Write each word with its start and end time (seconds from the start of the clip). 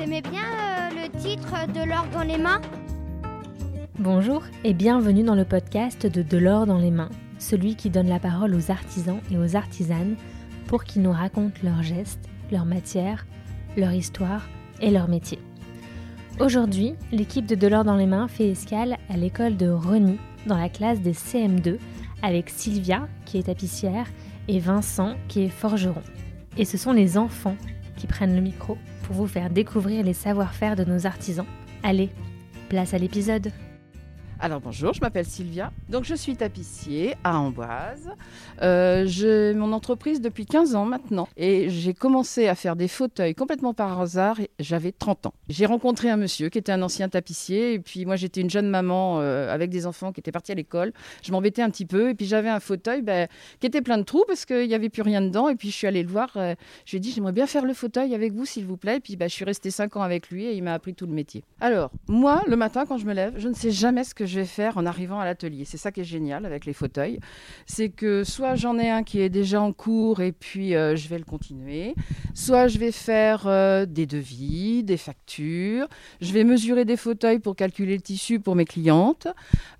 aimez 0.00 0.22
bien 0.22 0.40
euh, 0.40 0.88
le 0.94 1.18
titre 1.20 1.66
de 1.74 1.86
l'or 1.86 2.06
dans 2.14 2.22
les 2.22 2.38
mains? 2.38 2.62
Bonjour 3.98 4.42
et 4.64 4.72
bienvenue 4.72 5.22
dans 5.22 5.34
le 5.34 5.44
podcast 5.44 6.06
de 6.06 6.22
De 6.22 6.38
l'or 6.38 6.64
dans 6.64 6.78
les 6.78 6.90
mains, 6.90 7.10
celui 7.38 7.76
qui 7.76 7.90
donne 7.90 8.08
la 8.08 8.18
parole 8.18 8.54
aux 8.54 8.70
artisans 8.70 9.20
et 9.30 9.36
aux 9.36 9.56
artisanes 9.56 10.16
pour 10.68 10.84
qu'ils 10.84 11.02
nous 11.02 11.12
racontent 11.12 11.60
leurs 11.62 11.82
gestes, 11.82 12.30
leurs 12.50 12.64
matières, 12.64 13.26
leur 13.76 13.92
histoire 13.92 14.48
et 14.80 14.90
leur 14.90 15.06
métier. 15.06 15.38
Aujourd'hui, 16.38 16.94
l'équipe 17.12 17.44
de 17.44 17.54
De 17.54 17.66
l'or 17.66 17.84
dans 17.84 17.96
les 17.96 18.06
mains 18.06 18.26
fait 18.26 18.48
escale 18.48 18.96
à 19.10 19.18
l'école 19.18 19.58
de 19.58 19.68
Rony 19.68 20.18
dans 20.46 20.56
la 20.56 20.70
classe 20.70 21.02
des 21.02 21.12
CM2 21.12 21.76
avec 22.22 22.48
Sylvia 22.48 23.06
qui 23.26 23.36
est 23.36 23.44
tapissière 23.44 24.06
et 24.48 24.60
Vincent 24.60 25.16
qui 25.28 25.42
est 25.42 25.50
forgeron. 25.50 26.02
Et 26.56 26.64
ce 26.64 26.78
sont 26.78 26.92
les 26.92 27.18
enfants 27.18 27.56
qui 27.98 28.06
prennent 28.06 28.34
le 28.34 28.40
micro 28.40 28.78
pour 29.10 29.16
vous 29.16 29.26
faire 29.26 29.50
découvrir 29.50 30.04
les 30.04 30.12
savoir-faire 30.12 30.76
de 30.76 30.84
nos 30.84 31.04
artisans. 31.04 31.46
Allez, 31.82 32.10
place 32.68 32.94
à 32.94 32.98
l'épisode. 32.98 33.50
Alors 34.42 34.62
bonjour, 34.62 34.94
je 34.94 35.02
m'appelle 35.02 35.26
Sylvia. 35.26 35.70
Donc 35.90 36.04
je 36.04 36.14
suis 36.14 36.34
tapissier 36.34 37.14
à 37.24 37.38
Amboise. 37.38 38.08
Euh, 38.62 39.04
j'ai 39.06 39.52
mon 39.52 39.74
entreprise 39.74 40.22
depuis 40.22 40.46
15 40.46 40.74
ans 40.74 40.86
maintenant 40.86 41.28
et 41.36 41.68
j'ai 41.68 41.92
commencé 41.92 42.48
à 42.48 42.54
faire 42.54 42.74
des 42.74 42.88
fauteuils 42.88 43.34
complètement 43.34 43.74
par 43.74 44.00
hasard. 44.00 44.38
J'avais 44.58 44.92
30 44.92 45.26
ans. 45.26 45.34
J'ai 45.50 45.66
rencontré 45.66 46.08
un 46.08 46.16
monsieur 46.16 46.48
qui 46.48 46.56
était 46.56 46.72
un 46.72 46.80
ancien 46.80 47.10
tapissier 47.10 47.74
et 47.74 47.80
puis 47.80 48.06
moi 48.06 48.16
j'étais 48.16 48.40
une 48.40 48.48
jeune 48.48 48.70
maman 48.70 49.20
euh, 49.20 49.52
avec 49.52 49.68
des 49.68 49.84
enfants 49.84 50.10
qui 50.10 50.20
étaient 50.20 50.32
partis 50.32 50.52
à 50.52 50.54
l'école. 50.54 50.94
Je 51.22 51.32
m'embêtais 51.32 51.60
un 51.60 51.68
petit 51.68 51.84
peu 51.84 52.08
et 52.08 52.14
puis 52.14 52.24
j'avais 52.24 52.48
un 52.48 52.60
fauteuil 52.60 53.02
ben, 53.02 53.28
qui 53.60 53.66
était 53.66 53.82
plein 53.82 53.98
de 53.98 54.04
trous 54.04 54.24
parce 54.26 54.46
qu'il 54.46 54.66
n'y 54.68 54.74
avait 54.74 54.88
plus 54.88 55.02
rien 55.02 55.20
dedans 55.20 55.50
et 55.50 55.54
puis 55.54 55.70
je 55.70 55.76
suis 55.76 55.86
allée 55.86 56.02
le 56.02 56.08
voir. 56.08 56.30
Euh, 56.36 56.54
je 56.86 56.92
lui 56.92 56.96
ai 56.96 57.00
dit 57.00 57.12
j'aimerais 57.12 57.32
bien 57.32 57.46
faire 57.46 57.66
le 57.66 57.74
fauteuil 57.74 58.14
avec 58.14 58.32
vous 58.32 58.46
s'il 58.46 58.64
vous 58.64 58.78
plaît. 58.78 58.96
Et 58.96 59.00
puis 59.00 59.16
ben, 59.16 59.28
je 59.28 59.34
suis 59.34 59.44
restée 59.44 59.70
5 59.70 59.96
ans 59.96 60.02
avec 60.02 60.30
lui 60.30 60.46
et 60.46 60.54
il 60.54 60.62
m'a 60.62 60.72
appris 60.72 60.94
tout 60.94 61.04
le 61.04 61.12
métier. 61.12 61.44
Alors 61.60 61.90
moi 62.08 62.42
le 62.46 62.56
matin 62.56 62.86
quand 62.86 62.96
je 62.96 63.04
me 63.04 63.12
lève, 63.12 63.34
je 63.36 63.46
ne 63.46 63.54
sais 63.54 63.70
jamais 63.70 64.02
ce 64.02 64.14
que 64.14 64.29
je 64.30 64.40
vais 64.40 64.46
faire 64.46 64.78
en 64.78 64.86
arrivant 64.86 65.20
à 65.20 65.24
l'atelier. 65.24 65.64
C'est 65.64 65.76
ça 65.76 65.92
qui 65.92 66.00
est 66.00 66.04
génial 66.04 66.46
avec 66.46 66.64
les 66.64 66.72
fauteuils. 66.72 67.18
C'est 67.66 67.90
que 67.90 68.24
soit 68.24 68.54
j'en 68.54 68.78
ai 68.78 68.88
un 68.88 69.02
qui 69.02 69.20
est 69.20 69.28
déjà 69.28 69.60
en 69.60 69.72
cours 69.72 70.20
et 70.20 70.32
puis 70.32 70.74
euh, 70.74 70.96
je 70.96 71.08
vais 71.08 71.18
le 71.18 71.24
continuer, 71.24 71.94
soit 72.34 72.68
je 72.68 72.78
vais 72.78 72.92
faire 72.92 73.46
euh, 73.46 73.86
des 73.86 74.06
devis, 74.06 74.82
des 74.84 74.96
factures, 74.96 75.88
je 76.20 76.32
vais 76.32 76.44
mesurer 76.44 76.84
des 76.84 76.96
fauteuils 76.96 77.40
pour 77.40 77.56
calculer 77.56 77.96
le 77.96 78.02
tissu 78.02 78.40
pour 78.40 78.54
mes 78.54 78.64
clientes. 78.64 79.26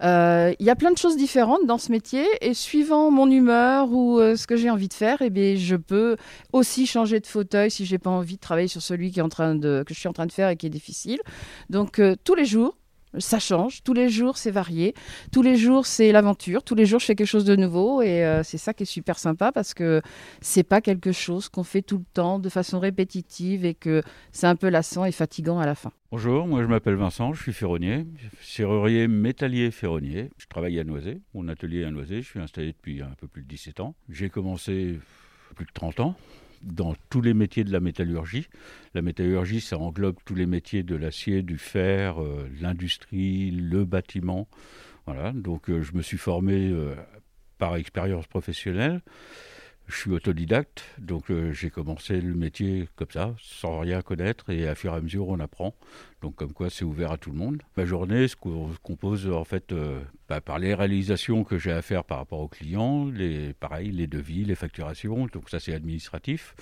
Euh, 0.02 0.52
il 0.58 0.66
y 0.66 0.70
a 0.70 0.76
plein 0.76 0.90
de 0.90 0.98
choses 0.98 1.16
différentes 1.16 1.66
dans 1.66 1.78
ce 1.78 1.92
métier 1.92 2.26
et 2.40 2.54
suivant 2.54 3.10
mon 3.10 3.30
humeur 3.30 3.92
ou 3.92 4.18
ce 4.20 4.46
que 4.46 4.56
j'ai 4.56 4.70
envie 4.70 4.88
de 4.88 4.94
faire, 4.94 5.18
eh 5.22 5.30
bien, 5.30 5.54
je 5.56 5.76
peux 5.76 6.16
aussi 6.52 6.86
changer 6.86 7.20
de 7.20 7.26
fauteuil 7.26 7.70
si 7.70 7.86
j'ai 7.86 7.98
pas 7.98 8.10
envie 8.10 8.34
de 8.34 8.40
travailler 8.40 8.68
sur 8.68 8.82
celui 8.82 9.12
que 9.12 9.20
je 9.20 9.94
suis 9.94 10.08
en 10.08 10.12
train 10.12 10.26
de 10.26 10.32
faire 10.32 10.48
et 10.48 10.56
qui 10.56 10.66
est 10.66 10.70
difficile. 10.70 11.20
Donc 11.68 12.00
tous 12.24 12.34
les 12.34 12.44
jours, 12.44 12.76
ça 13.18 13.38
change. 13.38 13.82
Tous 13.82 13.92
les 13.92 14.08
jours, 14.08 14.36
c'est 14.36 14.50
varié. 14.50 14.94
Tous 15.32 15.42
les 15.42 15.56
jours, 15.56 15.86
c'est 15.86 16.12
l'aventure. 16.12 16.62
Tous 16.62 16.74
les 16.74 16.86
jours, 16.86 17.00
je 17.00 17.06
fais 17.06 17.14
quelque 17.14 17.26
chose 17.26 17.44
de 17.44 17.56
nouveau. 17.56 18.02
Et 18.02 18.24
euh, 18.24 18.42
c'est 18.42 18.58
ça 18.58 18.74
qui 18.74 18.84
est 18.84 18.86
super 18.86 19.18
sympa 19.18 19.52
parce 19.52 19.74
que 19.74 20.02
c'est 20.40 20.62
pas 20.62 20.80
quelque 20.80 21.12
chose 21.12 21.48
qu'on 21.48 21.64
fait 21.64 21.82
tout 21.82 21.98
le 21.98 22.04
temps 22.12 22.38
de 22.38 22.48
façon 22.48 22.78
répétitive 22.78 23.64
et 23.64 23.74
que 23.74 24.02
c'est 24.32 24.46
un 24.46 24.56
peu 24.56 24.68
lassant 24.68 25.04
et 25.04 25.12
fatigant 25.12 25.58
à 25.58 25.66
la 25.66 25.74
fin. 25.74 25.92
Bonjour, 26.12 26.46
moi 26.46 26.60
je 26.62 26.66
m'appelle 26.66 26.96
Vincent, 26.96 27.32
je 27.34 27.42
suis 27.42 27.52
ferronnier, 27.52 28.04
serrurier 28.42 29.06
métallier 29.06 29.70
ferronnier. 29.70 30.30
Je 30.38 30.46
travaille 30.46 30.78
à 30.80 30.84
Noisé, 30.84 31.20
mon 31.34 31.46
atelier 31.46 31.84
à 31.84 31.90
Noisé. 31.90 32.22
Je 32.22 32.28
suis 32.28 32.40
installé 32.40 32.72
depuis 32.72 33.00
un 33.00 33.14
peu 33.18 33.28
plus 33.28 33.42
de 33.42 33.48
17 33.48 33.80
ans. 33.80 33.94
J'ai 34.08 34.28
commencé 34.28 34.98
plus 35.54 35.66
de 35.66 35.72
30 35.72 36.00
ans 36.00 36.16
dans 36.62 36.94
tous 37.08 37.20
les 37.20 37.34
métiers 37.34 37.64
de 37.64 37.72
la 37.72 37.80
métallurgie. 37.80 38.48
La 38.94 39.02
métallurgie, 39.02 39.60
ça 39.60 39.78
englobe 39.78 40.16
tous 40.24 40.34
les 40.34 40.46
métiers 40.46 40.82
de 40.82 40.94
l'acier, 40.94 41.42
du 41.42 41.58
fer, 41.58 42.22
euh, 42.22 42.48
l'industrie, 42.60 43.50
le 43.50 43.84
bâtiment. 43.84 44.48
Voilà, 45.06 45.32
donc 45.32 45.70
euh, 45.70 45.82
je 45.82 45.94
me 45.94 46.02
suis 46.02 46.18
formé 46.18 46.68
euh, 46.68 46.94
par 47.58 47.76
expérience 47.76 48.26
professionnelle. 48.26 49.00
Je 49.90 49.96
suis 49.96 50.12
autodidacte, 50.12 50.84
donc 50.98 51.32
euh, 51.32 51.52
j'ai 51.52 51.68
commencé 51.68 52.20
le 52.20 52.34
métier 52.34 52.88
comme 52.94 53.10
ça, 53.10 53.34
sans 53.40 53.80
rien 53.80 54.02
connaître, 54.02 54.48
et 54.50 54.68
à 54.68 54.76
fur 54.76 54.94
et 54.94 54.96
à 54.96 55.00
mesure 55.00 55.28
on 55.28 55.40
apprend. 55.40 55.74
Donc 56.22 56.36
comme 56.36 56.52
quoi 56.52 56.70
c'est 56.70 56.84
ouvert 56.84 57.10
à 57.10 57.18
tout 57.18 57.32
le 57.32 57.36
monde. 57.36 57.60
Ma 57.76 57.84
journée 57.84 58.28
se 58.28 58.36
compose 58.36 59.28
en 59.28 59.42
fait 59.42 59.72
euh, 59.72 60.00
bah, 60.28 60.40
par 60.40 60.60
les 60.60 60.74
réalisations 60.74 61.42
que 61.42 61.58
j'ai 61.58 61.72
à 61.72 61.82
faire 61.82 62.04
par 62.04 62.18
rapport 62.18 62.38
aux 62.38 62.48
clients, 62.48 63.06
les, 63.06 63.52
pareil, 63.52 63.90
les 63.90 64.06
devis, 64.06 64.44
les 64.44 64.54
facturations, 64.54 65.26
donc 65.26 65.50
ça 65.50 65.58
c'est 65.58 65.74
administratif. 65.74 66.54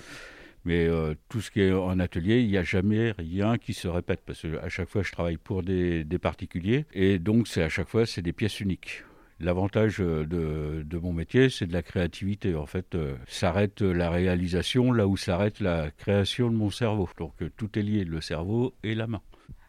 Mais 0.65 0.87
euh, 0.87 1.13
tout 1.29 1.39
ce 1.39 1.51
qui 1.51 1.61
est 1.61 1.71
en 1.71 1.99
atelier, 1.99 2.41
il 2.41 2.47
n'y 2.47 2.57
a 2.57 2.63
jamais 2.63 3.11
rien 3.11 3.59
qui 3.59 3.75
se 3.75 3.87
répète 3.87 4.21
parce 4.25 4.41
qu'à 4.41 4.69
chaque 4.69 4.89
fois 4.89 5.03
je 5.03 5.11
travaille 5.11 5.37
pour 5.37 5.61
des, 5.61 6.03
des 6.03 6.17
particuliers 6.17 6.85
et 6.93 7.19
donc 7.19 7.47
c'est 7.47 7.61
à 7.61 7.69
chaque 7.69 7.89
fois 7.89 8.07
c'est 8.07 8.23
des 8.23 8.33
pièces 8.33 8.59
uniques. 8.59 9.03
L'avantage 9.41 10.01
euh, 10.01 10.25
de, 10.25 10.97
mon 10.97 11.13
métier, 11.13 11.49
c'est 11.49 11.65
de 11.65 11.73
la 11.73 11.81
créativité. 11.81 12.55
En 12.55 12.65
fait, 12.65 12.95
euh, 12.95 13.15
s'arrête 13.27 13.81
la 13.81 14.09
réalisation 14.09 14.91
là 14.91 15.07
où 15.07 15.15
s'arrête 15.15 15.61
la 15.61 15.91
création 15.91 16.49
de 16.49 16.55
mon 16.55 16.69
cerveau. 16.69 17.09
Donc 17.17 17.33
euh, 17.41 17.49
tout 17.55 17.79
est 17.79 17.81
lié, 17.81 18.03
le 18.03 18.19
cerveau 18.19 18.73
et 18.83 18.95
la 18.95 19.07
main. 19.07 19.21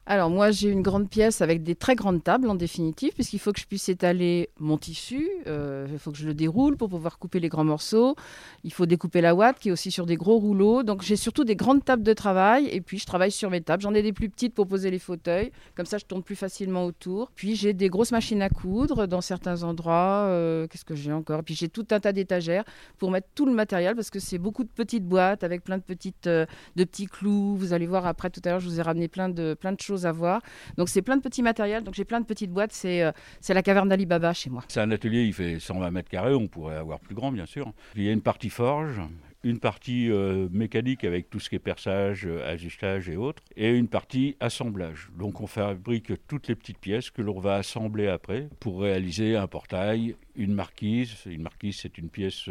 Alors 0.06 0.30
moi 0.30 0.50
j'ai 0.50 0.70
une 0.70 0.82
grande 0.82 1.08
pièce 1.10 1.40
avec 1.42 1.62
des 1.62 1.74
très 1.74 1.94
grandes 1.94 2.24
tables 2.24 2.48
en 2.48 2.54
définitive 2.54 3.12
puisqu'il 3.12 3.38
faut 3.38 3.52
que 3.52 3.60
je 3.60 3.66
puisse 3.66 3.88
étaler 3.88 4.48
mon 4.58 4.78
tissu, 4.78 5.28
euh, 5.46 5.86
il 5.92 5.98
faut 5.98 6.10
que 6.10 6.16
je 6.16 6.26
le 6.26 6.32
déroule 6.32 6.76
pour 6.76 6.88
pouvoir 6.88 7.18
couper 7.18 7.38
les 7.38 7.50
grands 7.50 7.64
morceaux, 7.64 8.16
il 8.64 8.72
faut 8.72 8.86
découper 8.86 9.20
la 9.20 9.34
ouate 9.34 9.58
qui 9.58 9.68
est 9.68 9.72
aussi 9.72 9.90
sur 9.90 10.06
des 10.06 10.16
gros 10.16 10.38
rouleaux, 10.38 10.82
donc 10.82 11.02
j'ai 11.02 11.16
surtout 11.16 11.44
des 11.44 11.54
grandes 11.54 11.84
tables 11.84 12.02
de 12.02 12.14
travail 12.14 12.66
et 12.72 12.80
puis 12.80 12.98
je 12.98 13.04
travaille 13.04 13.30
sur 13.30 13.50
mes 13.50 13.60
tables, 13.60 13.82
j'en 13.82 13.94
ai 13.94 14.02
des 14.02 14.14
plus 14.14 14.30
petites 14.30 14.54
pour 14.54 14.66
poser 14.66 14.90
les 14.90 14.98
fauteuils, 14.98 15.52
comme 15.76 15.86
ça 15.86 15.98
je 15.98 16.06
tourne 16.06 16.22
plus 16.22 16.34
facilement 16.34 16.86
autour, 16.86 17.30
puis 17.36 17.54
j'ai 17.54 17.74
des 17.74 17.88
grosses 17.88 18.12
machines 18.12 18.42
à 18.42 18.48
coudre 18.48 19.06
dans 19.06 19.20
certains 19.20 19.62
endroits, 19.62 20.24
euh, 20.26 20.66
qu'est-ce 20.66 20.86
que 20.86 20.94
j'ai 20.94 21.12
encore, 21.12 21.44
puis 21.44 21.54
j'ai 21.54 21.68
tout 21.68 21.86
un 21.90 22.00
tas 22.00 22.12
d'étagères 22.12 22.64
pour 22.98 23.10
mettre 23.10 23.28
tout 23.34 23.46
le 23.46 23.52
matériel 23.52 23.94
parce 23.94 24.10
que 24.10 24.18
c'est 24.18 24.38
beaucoup 24.38 24.64
de 24.64 24.70
petites 24.74 25.04
boîtes 25.04 25.44
avec 25.44 25.62
plein 25.62 25.76
de, 25.76 25.82
petites, 25.82 26.26
euh, 26.26 26.46
de 26.74 26.84
petits 26.84 27.06
clous, 27.06 27.54
vous 27.54 27.74
allez 27.74 27.86
voir 27.86 28.06
après 28.06 28.30
tout 28.30 28.40
à 28.46 28.48
l'heure 28.48 28.60
je 28.60 28.68
vous 28.68 28.80
ai 28.80 28.82
ramené 28.82 29.06
plein 29.06 29.28
de, 29.28 29.54
plein 29.54 29.72
de 29.72 29.80
choses 29.80 29.89
à 30.06 30.12
voir. 30.12 30.42
Donc 30.76 30.88
c'est 30.88 31.02
plein 31.02 31.16
de 31.16 31.22
petits 31.22 31.42
matériels, 31.42 31.82
donc 31.82 31.94
j'ai 31.94 32.04
plein 32.04 32.20
de 32.20 32.26
petites 32.26 32.50
boîtes, 32.50 32.72
c'est 32.72 33.02
euh, 33.02 33.12
la 33.48 33.62
caverne 33.62 33.88
d'Alibaba 33.88 34.32
chez 34.32 34.50
moi. 34.50 34.64
C'est 34.68 34.80
un 34.80 34.90
atelier, 34.90 35.24
il 35.24 35.34
fait 35.34 35.58
120 35.58 35.90
mètres 35.90 36.08
carrés, 36.08 36.34
on 36.34 36.48
pourrait 36.48 36.76
avoir 36.76 37.00
plus 37.00 37.14
grand 37.14 37.32
bien 37.32 37.46
sûr. 37.46 37.72
Il 37.96 38.02
y 38.02 38.08
a 38.08 38.12
une 38.12 38.22
partie 38.22 38.50
forge, 38.50 39.00
une 39.42 39.58
partie 39.58 40.10
euh, 40.10 40.48
mécanique 40.50 41.04
avec 41.04 41.30
tout 41.30 41.40
ce 41.40 41.48
qui 41.48 41.56
est 41.56 41.60
perçage, 41.60 42.26
euh, 42.26 42.46
ajustage 42.46 43.08
et 43.08 43.16
autres, 43.16 43.42
et 43.56 43.70
une 43.70 43.88
partie 43.88 44.36
assemblage. 44.40 45.10
Donc 45.18 45.40
on 45.40 45.46
fabrique 45.46 46.12
toutes 46.28 46.48
les 46.48 46.54
petites 46.54 46.78
pièces 46.78 47.10
que 47.10 47.22
l'on 47.22 47.40
va 47.40 47.56
assembler 47.56 48.06
après 48.08 48.48
pour 48.60 48.82
réaliser 48.82 49.36
un 49.36 49.46
portail, 49.46 50.14
une 50.36 50.54
marquise. 50.54 51.14
Une 51.26 51.42
marquise, 51.42 51.78
c'est 51.80 51.98
une 51.98 52.10
pièce 52.10 52.48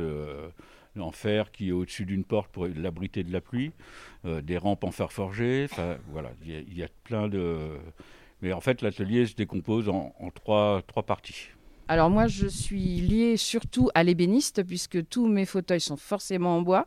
en 0.98 1.12
fer 1.12 1.52
qui 1.52 1.70
est 1.70 1.72
au-dessus 1.72 2.06
d'une 2.06 2.24
porte 2.24 2.52
pour 2.52 2.68
l'abriter 2.68 3.24
de 3.24 3.32
la 3.32 3.42
pluie, 3.42 3.72
euh, 4.26 4.42
des 4.42 4.58
rampes 4.58 4.84
en 4.84 4.92
fer 4.92 5.12
forgé. 5.12 5.68
Enfin, 5.70 5.98
voilà, 6.08 6.32
il 6.44 6.78
y, 6.78 6.84
a 6.84 6.88
plein 7.04 7.28
de. 7.28 7.78
Mais 8.42 8.54
en 8.54 8.62
fait, 8.62 8.82
l'atelier 8.82 9.26
se 9.26 9.36
décompose 9.36 9.90
en, 9.90 10.14
en 10.20 10.30
trois, 10.32 10.82
trois 10.88 11.04
parties. 11.04 11.50
Alors 11.92 12.12
moi, 12.12 12.28
je 12.28 12.46
suis 12.46 13.02
liée 13.02 13.36
surtout 13.36 13.90
à 13.96 14.04
l'ébéniste 14.04 14.62
puisque 14.64 15.08
tous 15.08 15.26
mes 15.26 15.48
fauteuils 15.48 15.82
sont 15.82 15.98
forcément 15.98 16.58
en 16.58 16.62
bois. 16.62 16.86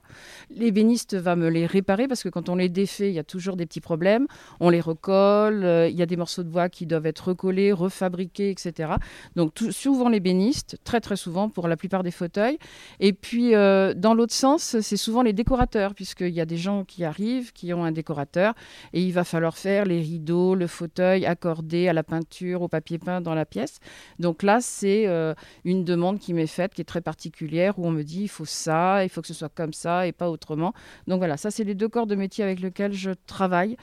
L'ébéniste 0.49 1.17
va 1.17 1.35
me 1.35 1.49
les 1.49 1.67
réparer 1.67 2.07
parce 2.07 2.23
que 2.23 2.29
quand 2.29 2.49
on 2.49 2.55
les 2.55 2.69
défait, 2.69 3.09
il 3.09 3.15
y 3.15 3.19
a 3.19 3.25
toujours 3.25 3.57
des 3.57 3.67
petits 3.67 3.81
problèmes. 3.81 4.29
On 4.61 4.71
les 4.71 4.81
recolle, 4.81 5.65
euh, 5.65 5.89
il 5.89 5.97
y 5.97 6.03
a 6.03 6.07
des 6.07 6.17
morceaux 6.17 6.45
de 6.45 6.49
bois 6.49 6.69
qui 6.69 6.87
doivent 6.87 7.07
être 7.07 7.31
recollés, 7.31 7.73
refabriqués, 7.73 8.51
etc. 8.51 8.93
Donc 9.35 9.59
souvent 9.73 10.09
l'ébéniste, 10.09 10.79
très 10.85 11.01
très 11.01 11.17
souvent 11.17 11.49
pour 11.49 11.67
la 11.67 11.77
plupart 11.77 12.05
des 12.05 12.13
fauteuils. 12.13 12.59
Et 13.01 13.13
puis 13.13 13.57
euh, 13.57 13.95
dans 13.95 14.15
l'autre 14.15 14.35
sens, 14.35 14.79
c'est 14.83 14.97
souvent 14.97 15.23
les 15.23 15.33
décorateurs 15.33 15.97
puisqu'il 15.97 16.29
y 16.29 16.41
a 16.41 16.47
des 16.47 16.59
gens 16.59 16.85
qui 16.85 17.03
arrivent, 17.03 17.53
qui 17.53 17.75
ont 17.75 17.83
un 17.83 17.91
décorateur 17.91 18.55
et 18.93 19.03
il 19.03 19.13
va 19.13 19.25
falloir 19.25 19.59
faire 19.59 19.85
les 19.85 20.01
rideaux, 20.01 20.55
le 20.55 20.69
fauteuil 20.69 21.27
accordé 21.27 21.89
à 21.89 21.93
la 21.93 22.05
peinture, 22.05 22.63
au 22.63 22.69
papier 22.69 23.01
peint 23.01 23.21
dans 23.21 23.35
la 23.35 23.47
pièce. 23.47 23.81
Donc 24.21 24.45
là, 24.45 24.61
c'est 24.61 24.92
euh, 25.07 25.35
une 25.65 25.85
demande 25.85 26.19
qui 26.19 26.35
m'est 26.35 26.47
faite, 26.47 26.75
qui 26.75 26.81
est 26.81 26.87
très 26.87 27.01
particulière, 27.01 27.79
où 27.79 27.87
on 27.87 27.91
me 27.91 28.03
dit 28.03 28.23
il 28.23 28.29
faut 28.29 28.45
ça, 28.45 29.05
il 29.05 29.09
faut 29.09 29.21
que 29.21 29.27
ce 29.27 29.35
soit 29.35 29.53
comme 29.55 29.73
ça 29.73 30.07
et 30.07 30.13
pas 30.13 30.31
autrement. 30.31 30.73
Donc 31.07 31.19
voilà, 31.19 31.37
ça 31.37 31.51
c'est 31.51 31.65
les 31.65 31.75
deux 31.75 31.89
corps 31.89 32.07
de 32.07 32.15
métier 32.15 32.45
avec 32.45 32.61
lesquels 32.61 32.93
je 32.93 33.11
travaille. 33.27 33.77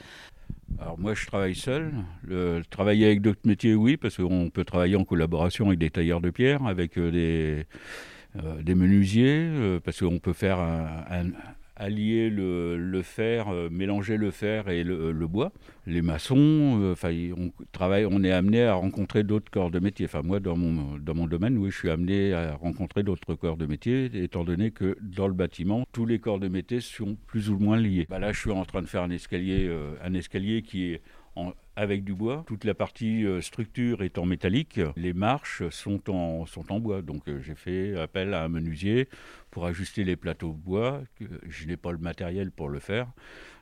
Alors 0.80 1.00
moi 1.00 1.14
je 1.14 1.26
travaille 1.26 1.56
seul. 1.56 1.92
Le, 2.24 2.62
travailler 2.70 3.06
avec 3.06 3.22
d'autres 3.22 3.46
métiers, 3.46 3.76
oui, 3.76 3.98
parce 3.98 4.18
qu'on 4.18 4.50
peut 4.50 4.66
travailler 4.66 4.96
en 4.96 5.06
collaboration 5.06 5.68
avec 5.68 5.80
des 5.80 5.90
tailleurs 5.90 6.22
de 6.22 6.30
pierre, 6.30 6.66
avec 6.66 6.98
euh, 6.98 7.12
des, 7.12 7.66
euh, 8.44 8.76
menuisiers, 8.76 9.80
parce 9.84 10.00
qu'on 10.00 10.20
peut 10.20 10.34
faire 10.34 10.60
un 10.60 11.32
allier 11.80 12.30
le, 12.30 13.02
fer, 13.04 13.48
mélanger 13.72 14.18
le 14.18 14.32
fer 14.32 14.70
et 14.70 14.84
le, 14.84 15.28
bois. 15.28 15.52
Les 15.86 16.02
maçons, 16.02 16.92
enfin, 16.92 17.12
on 17.36 17.52
travaille, 17.72 18.06
on 18.06 18.24
est 18.24 18.32
amené 18.32 18.64
à 18.64 18.76
rencontrer 18.76 19.24
d'autres 19.24 19.50
corps 19.50 19.72
de 19.72 19.80
métier. 19.80 20.06
Enfin, 20.06 20.22
moi, 20.22 20.40
dans 20.40 20.56
mon, 20.56 20.98
dans 20.98 21.16
mon 21.16 21.26
domaine, 21.26 21.58
oui, 21.58 21.72
je 21.72 21.78
suis 21.78 21.90
amené 21.90 22.34
à 22.34 22.56
rencontrer 22.56 23.04
d'autres 23.04 23.36
corps 23.36 23.58
de 23.58 23.66
métier, 23.66 24.10
étant 24.14 24.44
donné 24.44 24.72
que 24.72 24.98
dans 25.02 25.28
le 25.28 25.34
bâtiment, 25.34 25.86
tous 25.92 26.06
les 26.06 26.20
corps 26.20 26.40
de 26.40 26.48
métier 26.48 26.82
sont 26.82 27.18
plus 27.28 27.50
ou 27.50 27.58
moins 27.58 27.78
liés. 27.78 28.06
Bah 28.10 28.20
là, 28.20 28.32
je 28.32 28.40
suis 28.40 28.52
en 28.52 28.66
train 28.66 28.82
de 28.82 28.88
faire 28.88 29.04
un 29.04 29.10
escalier, 29.10 29.70
un 30.04 30.14
escalier 30.14 30.62
qui 30.62 30.94
est 30.94 31.02
avec 31.80 32.04
du 32.04 32.14
bois. 32.14 32.44
Toute 32.46 32.66
la 32.66 32.74
partie 32.74 33.26
euh, 33.26 33.40
structure 33.40 34.04
est 34.04 34.18
en 34.18 34.26
métallique. 34.26 34.82
Les 34.98 35.14
marches 35.14 35.68
sont 35.70 36.10
en, 36.10 36.46
sont 36.46 36.72
en 36.74 36.80
bois. 36.80 37.02
Donc 37.02 37.28
euh, 37.30 37.40
j'ai 37.42 37.56
fait 37.56 37.98
appel 37.98 38.34
à 38.34 38.44
un 38.44 38.50
menuisier 38.50 39.08
pour 39.50 39.66
ajuster 39.66 40.04
les 40.04 40.18
plateaux 40.18 40.52
de 40.52 40.58
bois. 40.58 41.02
Je 41.48 41.68
n'ai 41.68 41.78
pas 41.78 41.94
le 41.94 41.98
matériel 41.98 42.52
pour 42.52 42.68
le 42.68 42.80
faire. 42.80 43.08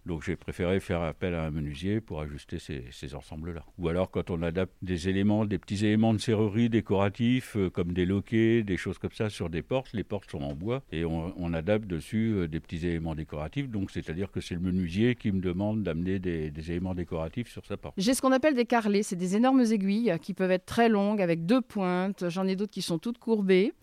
Donc 0.08 0.24
j'ai 0.24 0.38
préféré 0.38 0.80
faire 0.80 1.02
appel 1.02 1.34
à 1.34 1.44
un 1.44 1.52
menuisier 1.52 2.00
pour 2.00 2.22
ajuster 2.22 2.60
ces, 2.60 3.16
ensembles-là. 3.16 3.64
Ou 3.78 3.90
alors 3.90 4.10
quand 4.10 4.30
on 4.32 4.42
adapte 4.42 4.74
des 4.82 5.10
éléments, 5.10 5.46
des 5.46 5.60
petits 5.60 5.86
éléments 5.86 6.14
de 6.14 6.20
serrurerie 6.20 6.70
décoratifs, 6.70 7.58
euh, 7.58 7.70
comme 7.70 7.92
des 7.92 8.06
loquets, 8.06 8.64
des 8.64 8.78
choses 8.78 8.98
comme 8.98 9.12
ça 9.12 9.30
sur 9.30 9.50
des 9.50 9.62
portes, 9.62 9.92
les 9.94 10.06
portes 10.06 10.32
sont 10.32 10.42
en 10.42 10.56
bois 10.56 10.82
et 10.92 11.04
on, 11.06 11.54
adapte 11.54 11.88
dessus 11.88 12.34
euh, 12.34 12.48
des 12.48 12.60
petits 12.60 12.86
éléments 12.88 13.16
décoratifs. 13.16 13.70
Donc 13.70 13.92
c'est-à-dire 13.92 14.32
que 14.32 14.40
c'est 14.42 14.56
le 14.56 14.62
menuisier 14.62 15.16
qui 15.16 15.32
me 15.32 15.42
demande 15.42 15.84
d'amener 15.84 16.20
des, 16.20 16.52
des, 16.52 16.72
éléments 16.72 16.96
décoratifs 16.96 17.50
sur 17.50 17.66
sa 17.66 17.76
porte. 17.78 17.96
J'ai 17.98 18.14
ce 18.14 18.22
qu'on 18.22 18.32
appelle 18.32 18.54
des 18.56 18.66
carrelets, 18.66 19.04
c'est 19.04 19.16
des 19.16 19.36
énormes 19.36 19.62
aiguilles 19.62 20.16
qui 20.22 20.34
peuvent 20.34 20.52
être 20.52 20.66
très 20.66 20.88
longues 20.88 21.22
avec 21.22 21.46
deux 21.46 21.62
pointes. 21.62 22.30
J'en 22.30 22.48
ai 22.48 22.56
d'autres 22.56 22.72
qui 22.72 22.82
sont 22.82 23.00
toutes 23.00 23.18
courbées. 23.18 23.74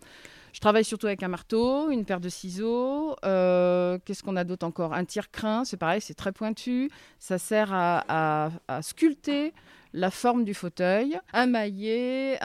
Je 0.55 0.61
travaille 0.61 0.85
surtout 0.85 1.07
avec 1.07 1.21
un 1.21 1.27
marteau, 1.27 1.89
une 1.89 2.05
paire 2.05 2.21
de 2.21 2.29
ciseaux. 2.29 3.17
Euh, 3.25 3.99
qu'est-ce 4.05 4.23
qu'on 4.23 4.37
a 4.37 4.45
d'autre 4.45 4.65
encore? 4.65 4.93
Un 4.93 5.03
tire-crin, 5.03 5.65
c'est 5.65 5.75
pareil, 5.75 5.99
c'est 5.99 6.13
très 6.13 6.31
pointu. 6.31 6.89
Ça 7.19 7.37
sert 7.37 7.73
à, 7.73 8.51
sculpter 8.81 9.53
la 9.91 10.11
forme 10.11 10.45
du 10.45 10.53
fauteuil, 10.53 11.19
un 11.33 11.45
maillet, 11.45 12.39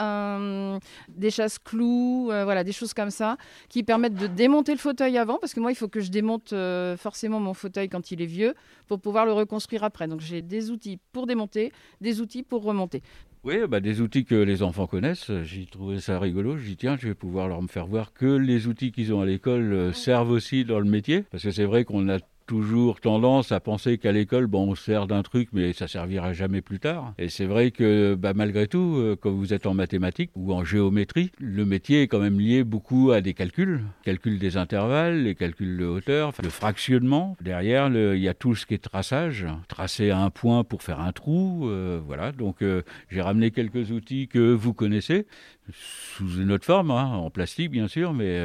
des 1.09 1.31
chasse-clous, 1.31 2.31
euh, 2.33 2.43
voilà, 2.43 2.65
des 2.65 2.73
choses 2.73 2.95
comme 2.95 3.11
ça, 3.11 3.37
qui 3.69 3.85
permettent 3.85 4.15
de 4.15 4.27
démonter 4.27 4.73
le 4.73 4.79
fauteuil 4.79 5.17
avant, 5.17 5.39
parce 5.39 5.55
que 5.55 5.61
moi, 5.61 5.71
il 5.71 5.77
faut 5.77 5.89
que 5.89 6.01
je 6.01 6.11
démonte 6.11 6.53
euh, 6.53 6.97
forcément 6.97 7.39
mon 7.39 7.55
fauteuil 7.55 7.89
quand 7.89 8.11
il 8.11 8.23
est 8.23 8.27
vieux, 8.27 8.55
pour 8.89 9.01
pouvoir 9.01 9.25
le 9.25 9.33
reconstruire 9.33 9.85
après. 9.85 10.09
Donc 10.09 10.21
j'ai 10.21 10.43
des 10.43 10.73
outils 10.73 10.99
pour 11.13 11.29
démonter, 11.29 11.73
des 12.01 12.21
outils 12.21 12.43
pour 12.43 12.65
remonter. 12.65 13.03
Oui, 13.43 13.57
bah, 13.67 13.81
des 13.81 14.03
outils 14.03 14.27
que 14.27 14.35
les 14.35 14.63
enfants 14.63 14.87
connaissent. 14.87 15.31
J'ai 15.45 15.65
trouvé 15.65 15.99
ça 15.99 16.19
rigolo. 16.19 16.59
J'ai 16.59 16.69
dit, 16.69 16.77
tiens, 16.77 16.99
je 17.01 17.09
vais 17.09 17.15
pouvoir 17.15 17.49
leur 17.49 17.63
faire 17.71 17.87
voir 17.87 18.13
que 18.13 18.27
les 18.27 18.67
outils 18.67 18.93
qu'ils 18.93 19.15
ont 19.15 19.23
à 19.23 19.25
l'école 19.25 19.73
euh, 19.73 19.93
servent 19.95 20.31
aussi 20.31 20.67
dans 20.67 20.79
le 20.79 20.85
métier. 20.85 21.23
Parce 21.31 21.45
que 21.45 21.51
c'est 21.51 21.65
vrai 21.65 21.87
qu'on 21.87 22.11
a 22.11 22.19
toujours 22.51 23.01
tendance 23.01 23.53
à 23.53 23.61
penser 23.61 23.97
qu'à 23.97 24.11
l'école, 24.11 24.49
bon, 24.49 24.73
on 24.73 24.75
sert 24.75 25.07
d'un 25.07 25.23
truc, 25.23 25.51
mais 25.53 25.73
ça 25.73 25.87
servira 25.87 26.33
jamais 26.33 26.63
plus 26.63 26.81
tard. 26.81 27.15
Et 27.17 27.29
c'est 27.29 27.45
vrai 27.45 27.71
que 27.71 28.17
bah, 28.17 28.33
malgré 28.35 28.67
tout, 28.67 28.97
euh, 28.97 29.15
quand 29.15 29.31
vous 29.31 29.55
êtes 29.55 29.67
en 29.67 29.75
mathématiques 29.75 30.33
ou 30.35 30.53
en 30.53 30.65
géométrie, 30.65 31.31
le 31.39 31.65
métier 31.65 32.03
est 32.03 32.09
quand 32.09 32.19
même 32.19 32.41
lié 32.41 32.65
beaucoup 32.65 33.13
à 33.13 33.21
des 33.21 33.35
calculs, 33.35 33.85
calcul 34.03 34.41
des 34.41 34.57
intervalles, 34.57 35.23
les 35.23 35.37
calculs 35.37 35.77
de 35.77 35.85
hauteur, 35.85 36.33
le 36.43 36.49
fractionnement. 36.49 37.37
Derrière, 37.41 37.87
il 37.87 38.21
y 38.21 38.27
a 38.27 38.35
tout 38.35 38.57
ce 38.57 38.67
qui 38.67 38.75
est 38.75 38.79
traçage, 38.79 39.47
tracer 39.69 40.11
un 40.11 40.31
point 40.31 40.65
pour 40.65 40.83
faire 40.83 40.99
un 40.99 41.13
trou, 41.13 41.69
euh, 41.69 42.01
voilà. 42.05 42.33
Donc 42.33 42.63
euh, 42.63 42.83
j'ai 43.11 43.21
ramené 43.21 43.53
quelques 43.53 43.93
outils 43.93 44.27
que 44.27 44.53
vous 44.53 44.75
connaissez, 44.75 45.25
sous 45.73 46.41
une 46.41 46.51
autre 46.51 46.65
forme, 46.65 46.91
hein, 46.91 47.05
en 47.05 47.31
plastique 47.31 47.71
bien 47.71 47.87
sûr, 47.87 48.13
mais 48.13 48.41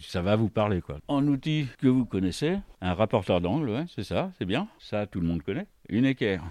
ça 0.00 0.22
va 0.22 0.36
vous 0.36 0.48
parler. 0.48 0.80
Quoi. 0.80 1.00
En 1.06 1.26
outil 1.26 1.66
que 1.82 1.88
vous 1.88 2.06
connaissez, 2.06 2.56
un 2.80 2.94
rapporteur 2.94 3.41
c'est 3.94 4.04
ça, 4.04 4.30
c'est 4.38 4.44
bien. 4.44 4.68
Ça, 4.78 5.06
tout 5.06 5.20
le 5.20 5.26
monde 5.26 5.42
connaît. 5.42 5.66
Une 5.88 6.04
équerre. 6.04 6.44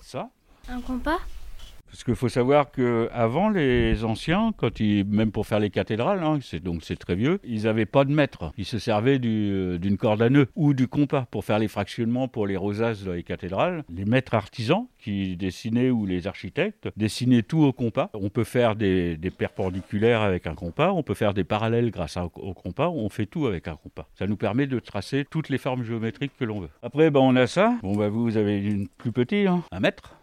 Ça. 0.00 0.30
Un 0.68 0.80
compas? 0.80 1.18
Parce 1.90 2.04
qu'il 2.04 2.14
faut 2.14 2.28
savoir 2.28 2.70
qu'avant, 2.70 3.48
les 3.48 4.04
anciens, 4.04 4.52
quand 4.56 4.80
ils, 4.80 5.04
même 5.04 5.32
pour 5.32 5.46
faire 5.46 5.58
les 5.58 5.70
cathédrales, 5.70 6.22
hein, 6.22 6.38
c'est, 6.40 6.62
donc 6.62 6.82
c'est 6.84 6.96
très 6.96 7.16
vieux, 7.16 7.40
ils 7.44 7.64
n'avaient 7.64 7.86
pas 7.86 8.04
de 8.04 8.12
mètre. 8.12 8.52
Ils 8.56 8.64
se 8.64 8.78
servaient 8.78 9.18
d'une 9.18 9.96
corde 9.96 10.22
à 10.22 10.30
nœud 10.30 10.48
ou 10.54 10.72
du 10.72 10.88
compas 10.88 11.26
pour 11.30 11.44
faire 11.44 11.58
les 11.58 11.68
fractionnements 11.68 12.28
pour 12.28 12.46
les 12.46 12.56
rosaces 12.56 13.04
dans 13.04 13.12
les 13.12 13.22
cathédrales. 13.22 13.84
Les 13.92 14.04
maîtres 14.04 14.34
artisans 14.34 14.86
qui 14.98 15.36
dessinaient 15.36 15.90
ou 15.90 16.06
les 16.06 16.26
architectes 16.26 16.88
dessinaient 16.96 17.42
tout 17.42 17.62
au 17.62 17.72
compas. 17.72 18.10
On 18.14 18.28
peut 18.28 18.44
faire 18.44 18.76
des, 18.76 19.18
perpendiculaires 19.36 20.20
avec 20.20 20.46
un 20.46 20.54
compas, 20.54 20.92
on 20.92 21.02
peut 21.02 21.14
faire 21.14 21.34
des 21.34 21.44
parallèles 21.44 21.90
grâce 21.90 22.16
au 22.16 22.54
compas, 22.54 22.88
on 22.88 23.08
fait 23.08 23.26
tout 23.26 23.46
avec 23.46 23.68
un 23.68 23.76
compas. 23.76 24.08
Ça 24.18 24.26
nous 24.26 24.36
permet 24.36 24.66
de 24.66 24.78
tracer 24.78 25.24
toutes 25.28 25.48
les 25.48 25.58
formes 25.58 25.82
géométriques 25.82 26.32
que 26.38 26.44
l'on 26.44 26.60
veut. 26.60 26.70
Après, 26.82 27.10
ben, 27.10 27.20
on 27.20 27.36
a 27.36 27.46
ça. 27.46 27.74
Bon, 27.82 27.96
ben, 27.96 28.08
vous, 28.08 28.36
avez 28.36 28.58
une 28.58 28.88
plus 28.88 29.12
petite, 29.12 29.46
hein, 29.46 29.62
un 29.72 29.80
mètre. 29.80 30.19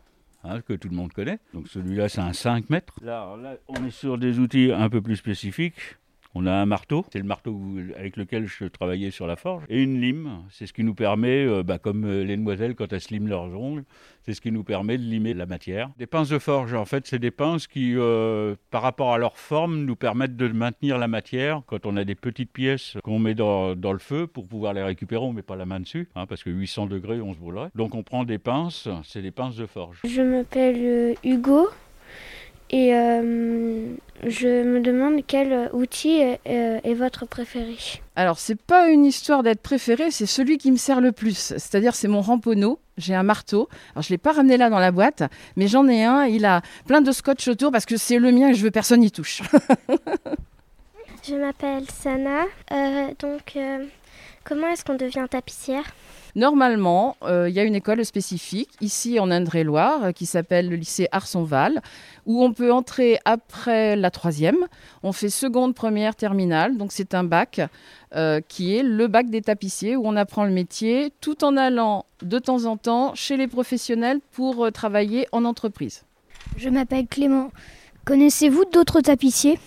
Hein, 0.50 0.62
que 0.62 0.74
tout 0.74 0.88
le 0.90 0.96
monde 0.96 1.12
connaît. 1.12 1.40
Donc 1.54 1.68
celui-là, 1.68 2.08
c'est 2.08 2.22
un 2.22 2.34
5 2.34 2.70
mètres. 2.70 2.94
Là, 3.02 3.36
là, 3.38 3.58
on 3.68 3.86
est 3.86 3.92
sur 3.92 4.18
des 4.18 4.40
outils 4.40 4.72
un 4.72 4.90
peu 4.90 5.02
plus 5.02 5.18
spécifiques. 5.18 5.98
On 6.36 6.46
a 6.46 6.52
un 6.52 6.66
marteau, 6.66 7.06
c'est 7.12 7.20
le 7.20 7.26
marteau 7.26 7.60
avec 7.98 8.18
lequel 8.18 8.46
je 8.48 8.66
travaillais 8.66 9.12
sur 9.12 9.28
la 9.28 9.36
forge, 9.36 9.64
et 9.70 9.82
une 9.82 10.00
lime. 10.00 10.44
C'est 10.50 10.68
ce 10.68 10.74
qui 10.74 10.84
nous 10.84 10.94
permet, 10.94 11.46
euh, 11.46 11.64
bah, 11.64 11.78
comme 11.78 12.06
euh, 12.06 12.24
les 12.24 12.38
demoiselles 12.38 12.76
quand 12.76 12.92
elles 12.94 13.02
liment 13.10 13.28
leurs 13.28 13.58
ongles, 13.58 13.84
c'est 14.24 14.34
ce 14.34 14.42
qui 14.42 14.52
nous 14.52 14.64
permet 14.64 14.98
de 14.98 15.04
limer 15.04 15.34
la 15.34 15.46
matière. 15.46 15.90
Des 15.98 16.06
pinces 16.06 16.30
de 16.30 16.40
forge, 16.40 16.74
en 16.74 16.86
fait, 16.86 17.08
c'est 17.08 17.20
des 17.20 17.32
pinces 17.32 17.68
qui, 17.68 17.94
euh, 17.96 18.56
par 18.72 18.82
rapport 18.82 19.14
à 19.14 19.18
leur 19.18 19.38
forme, 19.38 19.86
nous 19.86 19.96
permettent 19.96 20.36
de 20.36 20.48
maintenir 20.48 20.98
la 20.98 21.08
matière. 21.08 21.62
Quand 21.66 21.86
on 21.86 21.96
a 21.98 22.04
des 22.04 22.16
petites 22.16 22.52
pièces 22.52 22.98
qu'on 23.04 23.20
met 23.20 23.36
dans, 23.36 23.74
le 23.74 24.00
feu 24.00 24.28
pour 24.28 24.48
pouvoir 24.48 24.74
les 24.74 24.84
récupérer, 24.84 25.24
on 25.24 25.32
ne 25.32 25.38
met 25.38 25.42
pas 25.42 25.56
la 25.56 25.66
main 25.66 25.80
dessus, 25.80 26.10
hein, 26.16 26.26
parce 26.26 26.44
que 26.44 26.50
800 26.50 26.88
degrés, 26.88 27.22
on 27.22 27.34
se 27.34 27.40
brûlerait. 27.40 27.70
Donc 27.74 27.96
on 27.96 28.04
prend 28.04 28.26
des 28.26 28.38
pinces, 28.38 28.90
c'est 29.04 29.22
des 29.22 29.32
pinces 29.32 29.56
de 29.56 29.66
forge. 29.66 30.02
Je 30.04 30.22
m'appelle 30.22 31.16
Hugo. 31.24 31.70
Et 32.70 32.94
euh, 32.94 33.94
je 34.26 34.64
me 34.64 34.82
demande 34.82 35.22
quel 35.26 35.70
outil 35.74 36.20
est, 36.46 36.94
votre 36.94 37.26
préféré. 37.26 37.78
Alors, 38.16 38.40
c'est 38.40 38.60
pas 38.60 38.90
une 38.90 39.06
histoire 39.06 39.44
d'être 39.44 39.62
préféré, 39.62 40.12
c'est 40.12 40.26
celui 40.26 40.58
qui 40.58 40.72
me 40.72 40.78
sert 40.78 41.00
le 41.00 41.12
plus. 41.12 41.54
C'est-à-dire, 41.58 41.96
c'est 41.96 42.08
mon 42.08 42.22
ramponneau. 42.22 42.80
J'ai 42.98 43.14
un 43.14 43.24
marteau. 43.24 43.70
Alors, 43.94 44.02
je 44.02 44.10
l'ai 44.10 44.18
pas 44.18 44.32
ramené 44.32 44.58
là 44.58 44.70
dans 44.70 44.80
la 44.80 44.92
boîte, 44.92 45.24
mais 45.56 45.68
j'en 45.68 45.88
ai 45.88 46.04
un. 46.04 46.26
Il 46.26 46.46
a 46.46 46.62
plein 46.88 47.02
de 47.02 47.12
scotch 47.12 47.48
autour 47.48 47.72
parce 47.72 47.86
que 47.86 47.96
c'est 47.96 48.18
le 48.18 48.32
mien 48.32 48.50
et 48.50 48.54
je 48.54 48.64
veux 48.64 48.72
personne 48.72 49.04
y 49.04 49.12
touche. 49.12 49.44
je 51.28 51.36
m'appelle 51.36 51.86
Sana. 51.90 52.46
Euh, 52.72 53.14
donc, 53.20 53.56
euh, 53.56 53.86
comment 54.44 54.68
est-ce 54.68 54.84
qu'on 54.84 54.96
devient 54.96 55.26
tapissière? 55.30 55.84
Normalement, 56.38 57.18
euh, 57.24 57.50
il 57.50 57.56
y 57.56 57.60
a 57.60 57.64
une 57.64 57.74
école 57.74 58.06
spécifique 58.06 58.70
ici 58.80 59.20
en 59.20 59.32
Indre-et-Loire 59.32 60.04
euh, 60.04 60.12
qui 60.12 60.28
s'appelle 60.28 60.70
le 60.70 60.76
lycée 60.76 61.08
Arsonval, 61.12 61.82
où 62.28 62.44
on 62.44 62.54
peut 62.54 62.72
entrer 62.72 63.18
après 63.26 63.96
la 63.96 64.12
troisième. 64.12 64.58
On 65.02 65.14
fait 65.14 65.30
seconde, 65.30 65.74
première, 65.74 66.16
terminale. 66.16 66.78
Donc 66.78 66.92
c'est 66.92 67.16
un 67.16 67.24
bac 67.24 67.60
euh, 68.14 68.40
qui 68.48 68.78
est 68.78 68.84
le 68.84 69.08
bac 69.08 69.32
des 69.32 69.42
tapissiers 69.42 69.96
où 69.96 70.04
on 70.06 70.16
apprend 70.16 70.46
le 70.46 70.52
métier 70.52 71.12
tout 71.22 71.44
en 71.44 71.58
allant 71.58 72.06
de 72.22 72.38
temps 72.38 72.66
en 72.66 72.78
temps 72.78 73.16
chez 73.16 73.36
les 73.36 73.48
professionnels 73.48 74.20
pour 74.32 74.72
travailler 74.72 75.28
en 75.32 75.44
entreprise. 75.44 76.04
Je 76.56 76.70
m'appelle 76.70 77.08
Clément. 77.08 77.50
Connaissez-vous 78.06 78.66
d'autres 78.66 79.02
tapissiers? 79.02 79.58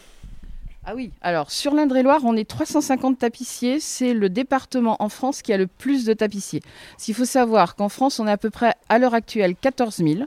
Ah 0.90 0.96
oui, 0.96 1.12
alors 1.20 1.52
sur 1.52 1.72
l'Indre-et-Loire, 1.72 2.22
on 2.24 2.34
est 2.34 2.48
350 2.48 3.20
tapissiers. 3.20 3.78
C'est 3.78 4.12
le 4.12 4.28
département 4.28 4.96
en 4.98 5.08
France 5.08 5.40
qui 5.40 5.52
a 5.52 5.56
le 5.56 5.68
plus 5.68 6.04
de 6.04 6.12
tapissiers. 6.14 6.62
S'il 6.98 7.14
faut 7.14 7.24
savoir 7.24 7.76
qu'en 7.76 7.88
France, 7.88 8.18
on 8.18 8.26
est 8.26 8.32
à 8.32 8.36
peu 8.36 8.50
près 8.50 8.74
à 8.88 8.98
l'heure 8.98 9.14
actuelle 9.14 9.54
14 9.54 9.98
000, 9.98 10.24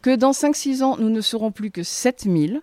que 0.00 0.14
dans 0.14 0.30
5-6 0.30 0.84
ans, 0.84 0.96
nous 1.00 1.10
ne 1.10 1.20
serons 1.20 1.50
plus 1.50 1.72
que 1.72 1.82
7 1.82 2.28
000. 2.30 2.60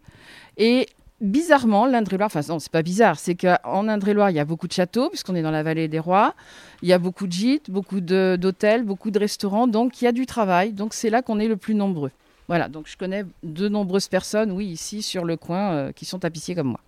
Et 0.56 0.88
bizarrement, 1.20 1.86
l'Indre-et-Loire, 1.86 2.28
enfin 2.28 2.40
non, 2.48 2.60
c'est 2.60 2.72
pas 2.72 2.84
bizarre, 2.84 3.20
c'est 3.20 3.36
qu'en 3.36 3.90
Indre-et-Loire, 3.90 4.30
il 4.30 4.38
y 4.38 4.40
a 4.40 4.46
beaucoup 4.46 4.70
de 4.70 4.74
châteaux, 4.74 5.10
puisqu'on 5.10 5.36
est 5.36 5.42
dans 5.42 5.52
la 5.52 5.64
vallée 5.64 5.90
des 5.90 6.00
rois. 6.00 6.36
Il 6.84 6.88
y 6.88 6.94
a 6.94 7.00
beaucoup 7.00 7.28
de 7.28 7.34
gîtes, 7.34 7.70
beaucoup 7.70 8.00
d'hôtels, 8.00 8.84
beaucoup 8.84 9.12
de 9.12 9.20
restaurants. 9.20 9.68
Donc 9.68 10.02
il 10.02 10.06
y 10.06 10.08
a 10.08 10.14
du 10.14 10.26
travail. 10.26 10.72
Donc 10.72 10.94
c'est 10.94 11.10
là 11.10 11.22
qu'on 11.22 11.40
est 11.40 11.50
le 11.50 11.58
plus 11.58 11.76
nombreux. 11.76 12.12
Voilà, 12.48 12.70
donc 12.70 12.88
je 12.88 12.96
connais 12.96 13.26
de 13.44 13.68
nombreuses 13.68 14.08
personnes, 14.08 14.52
oui, 14.52 14.68
ici 14.68 15.02
sur 15.02 15.26
le 15.26 15.36
coin, 15.36 15.74
euh, 15.74 15.92
qui 15.92 16.06
sont 16.06 16.20
tapissiers 16.20 16.54
comme 16.56 16.68
moi. 16.68 16.80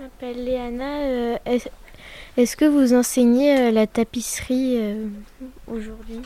M'appelle 0.00 0.46
Léana. 0.46 1.00
Euh, 1.00 1.36
est-ce 2.38 2.56
que 2.56 2.64
vous 2.64 2.94
enseignez 2.94 3.58
euh, 3.58 3.70
la 3.70 3.86
tapisserie 3.86 4.76
euh, 4.78 5.08
aujourd'hui 5.70 6.20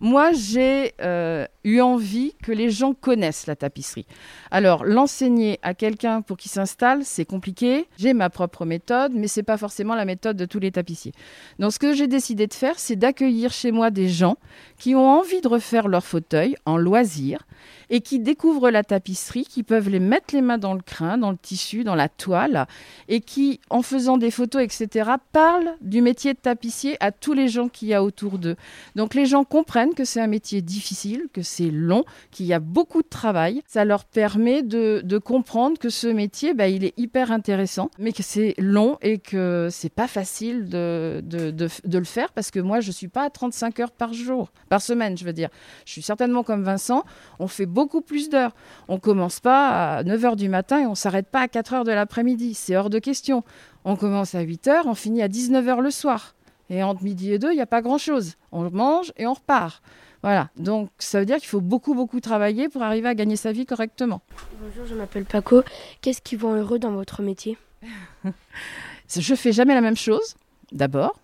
Moi, 0.00 0.32
j'ai 0.32 0.92
euh, 1.00 1.46
eu 1.64 1.80
envie 1.80 2.34
que 2.42 2.52
les 2.52 2.70
gens 2.70 2.94
connaissent 2.94 3.46
la 3.46 3.56
tapisserie. 3.56 4.06
Alors, 4.50 4.84
l'enseigner 4.84 5.58
à 5.62 5.74
quelqu'un 5.74 6.22
pour 6.22 6.36
qu'il 6.36 6.50
s'installe, 6.50 7.04
c'est 7.04 7.24
compliqué. 7.24 7.86
J'ai 7.96 8.14
ma 8.14 8.30
propre 8.30 8.64
méthode, 8.64 9.12
mais 9.14 9.28
c'est 9.28 9.42
pas 9.42 9.56
forcément 9.56 9.94
la 9.94 10.04
méthode 10.04 10.36
de 10.36 10.44
tous 10.44 10.58
les 10.58 10.72
tapissiers. 10.72 11.12
Donc, 11.58 11.72
ce 11.72 11.78
que 11.78 11.94
j'ai 11.94 12.06
décidé 12.06 12.46
de 12.46 12.54
faire, 12.54 12.78
c'est 12.78 12.96
d'accueillir 12.96 13.52
chez 13.52 13.72
moi 13.72 13.90
des 13.90 14.08
gens 14.08 14.36
qui 14.78 14.94
ont 14.94 15.08
envie 15.08 15.40
de 15.40 15.48
refaire 15.48 15.88
leur 15.88 16.04
fauteuil 16.04 16.56
en 16.66 16.76
loisir 16.76 17.46
et 17.90 18.00
qui 18.00 18.18
découvrent 18.18 18.70
la 18.70 18.82
tapisserie, 18.82 19.44
qui 19.44 19.62
peuvent 19.62 19.88
les 19.88 20.00
mettre 20.00 20.34
les 20.34 20.42
mains 20.42 20.58
dans 20.58 20.74
le 20.74 20.80
crin, 20.80 21.18
dans 21.18 21.30
le 21.30 21.36
tissu, 21.36 21.84
dans 21.84 21.94
la 21.94 22.08
toile, 22.08 22.66
et 23.08 23.20
qui, 23.20 23.60
en 23.70 23.82
faisant 23.82 24.18
des 24.18 24.30
photos, 24.30 24.62
etc., 24.62 25.12
parlent 25.32 25.74
du 25.80 26.00
métier 26.00 26.34
de 26.34 26.38
tapissier 26.38 26.96
à 27.00 27.12
tous 27.12 27.32
les 27.32 27.48
gens 27.48 27.68
qu'il 27.68 27.88
y 27.88 27.94
a 27.94 28.02
autour 28.02 28.38
d'eux. 28.38 28.56
Donc 28.96 29.14
les 29.14 29.26
gens 29.26 29.44
comprennent 29.44 29.94
que 29.94 30.04
c'est 30.04 30.20
un 30.20 30.26
métier 30.26 30.62
difficile, 30.62 31.28
que 31.32 31.42
c'est 31.42 31.70
long, 31.70 32.04
qu'il 32.30 32.46
y 32.46 32.52
a 32.52 32.60
beaucoup 32.60 33.02
de 33.02 33.08
travail. 33.08 33.62
Ça 33.66 33.84
leur 33.84 34.04
permet 34.04 34.62
de, 34.62 35.18
comprendre 35.18 35.78
que 35.78 35.88
ce 35.88 36.06
métier, 36.06 36.54
bah, 36.54 36.68
il 36.68 36.84
est 36.84 36.92
hyper 36.98 37.32
intéressant, 37.32 37.90
mais 37.98 38.12
que 38.12 38.22
c'est 38.22 38.54
long 38.58 38.98
et 39.00 39.18
que 39.18 39.68
c'est 39.70 39.92
pas 39.92 40.08
facile 40.08 40.68
de, 40.68 41.22
de, 41.24 41.50
de, 41.50 41.98
le 41.98 42.04
faire 42.04 42.32
parce 42.32 42.50
que 42.50 42.60
moi, 42.60 42.80
je 42.80 42.90
suis 42.90 43.08
pas 43.08 43.24
à 43.24 43.30
35 43.30 43.80
heures 43.80 43.90
par 43.92 44.12
jour, 44.12 44.52
par 44.68 44.82
semaine, 44.82 45.16
je 45.16 45.24
veux 45.24 45.32
dire. 45.32 45.48
Je 45.86 45.92
suis 45.92 46.02
certainement 46.02 46.42
comme 46.42 46.62
Vincent, 46.62 47.04
on 47.38 47.46
fait 47.46 47.66
beaucoup 47.66 48.00
plus 48.00 48.28
d'heures. 48.28 48.54
On 48.88 48.98
commence 48.98 49.40
pas 49.40 49.98
à 49.98 50.02
9h 50.02 50.36
du 50.36 50.48
matin 50.48 50.80
et 50.80 50.86
on 50.86 50.94
s'arrête 50.94 51.28
pas 51.28 51.40
à 51.40 51.46
4h 51.46 51.84
de 51.84 51.92
l'après-midi. 51.92 52.54
C'est 52.54 52.76
hors 52.76 52.90
de 52.90 52.98
question. 52.98 53.44
On 53.84 53.96
commence 53.96 54.34
à 54.34 54.42
8h, 54.42 54.82
on 54.86 54.94
finit 54.94 55.22
à 55.22 55.28
19h 55.28 55.80
le 55.80 55.90
soir. 55.90 56.34
Et 56.70 56.82
entre 56.82 57.02
midi 57.02 57.32
et 57.32 57.38
deux, 57.38 57.52
il 57.52 57.56
n'y 57.56 57.62
a 57.62 57.66
pas 57.66 57.82
grand-chose. 57.82 58.34
On 58.52 58.70
mange 58.70 59.12
et 59.16 59.26
on 59.26 59.34
repart. 59.34 59.82
Voilà. 60.22 60.48
Donc 60.56 60.88
ça 60.98 61.20
veut 61.20 61.26
dire 61.26 61.36
qu'il 61.36 61.48
faut 61.48 61.60
beaucoup, 61.60 61.94
beaucoup 61.94 62.20
travailler 62.20 62.68
pour 62.68 62.82
arriver 62.82 63.08
à 63.08 63.14
gagner 63.14 63.36
sa 63.36 63.52
vie 63.52 63.66
correctement. 63.66 64.22
Bonjour, 64.60 64.86
je 64.86 64.94
m'appelle 64.94 65.26
Paco. 65.26 65.62
Qu'est-ce 66.00 66.22
qui 66.22 66.36
vous 66.36 66.48
rend 66.48 66.56
heureux 66.56 66.78
dans 66.78 66.92
votre 66.92 67.22
métier? 67.22 67.58
Je 69.14 69.34
fais 69.34 69.52
jamais 69.52 69.74
la 69.74 69.82
même 69.82 69.98
chose, 69.98 70.34
d'abord. 70.72 71.20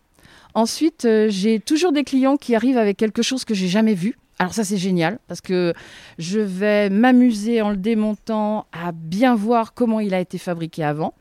Ensuite, 0.54 1.06
euh, 1.06 1.28
j'ai 1.30 1.60
toujours 1.60 1.92
des 1.92 2.04
clients 2.04 2.36
qui 2.36 2.54
arrivent 2.54 2.76
avec 2.76 2.96
quelque 2.96 3.22
chose 3.22 3.44
que 3.44 3.54
j'ai 3.54 3.68
jamais 3.68 3.94
vu. 3.94 4.18
Alors 4.40 4.54
ça 4.54 4.64
c'est 4.64 4.78
génial 4.78 5.18
parce 5.28 5.42
que 5.42 5.74
je 6.16 6.40
vais 6.40 6.88
m'amuser 6.88 7.60
en 7.60 7.68
le 7.68 7.76
démontant 7.76 8.64
à 8.72 8.90
bien 8.90 9.34
voir 9.34 9.74
comment 9.74 10.00
il 10.00 10.14
a 10.14 10.18
été 10.18 10.38
fabriqué 10.38 10.82
avant. 10.82 11.12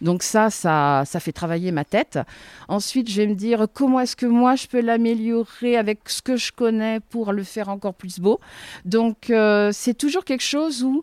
Donc 0.00 0.22
ça, 0.22 0.48
ça, 0.48 1.02
ça 1.04 1.18
fait 1.18 1.32
travailler 1.32 1.72
ma 1.72 1.84
tête. 1.84 2.20
Ensuite, 2.68 3.10
je 3.10 3.20
vais 3.20 3.26
me 3.26 3.34
dire 3.34 3.66
comment 3.74 3.98
est-ce 3.98 4.14
que 4.14 4.26
moi 4.26 4.54
je 4.54 4.68
peux 4.68 4.80
l'améliorer 4.80 5.76
avec 5.76 6.08
ce 6.08 6.22
que 6.22 6.36
je 6.36 6.52
connais 6.52 7.00
pour 7.00 7.32
le 7.32 7.42
faire 7.42 7.68
encore 7.68 7.94
plus 7.94 8.20
beau? 8.20 8.38
Donc 8.84 9.30
euh, 9.30 9.70
c'est 9.72 9.94
toujours 9.94 10.24
quelque 10.24 10.44
chose 10.44 10.84
où 10.84 11.02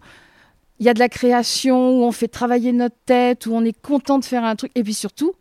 il 0.80 0.86
y 0.86 0.90
a 0.90 0.94
de 0.94 1.00
la 1.00 1.10
création, 1.10 2.00
où 2.00 2.04
on 2.06 2.14
fait 2.14 2.30
travailler 2.30 2.72
notre 2.72 2.96
tête, 3.06 3.48
où 3.48 3.54
on 3.54 3.66
est 3.66 3.78
content 3.78 4.18
de 4.18 4.24
faire 4.24 4.46
un 4.46 4.56
truc. 4.56 4.72
Et 4.76 4.84
puis 4.84 4.94
surtout, 4.94 5.34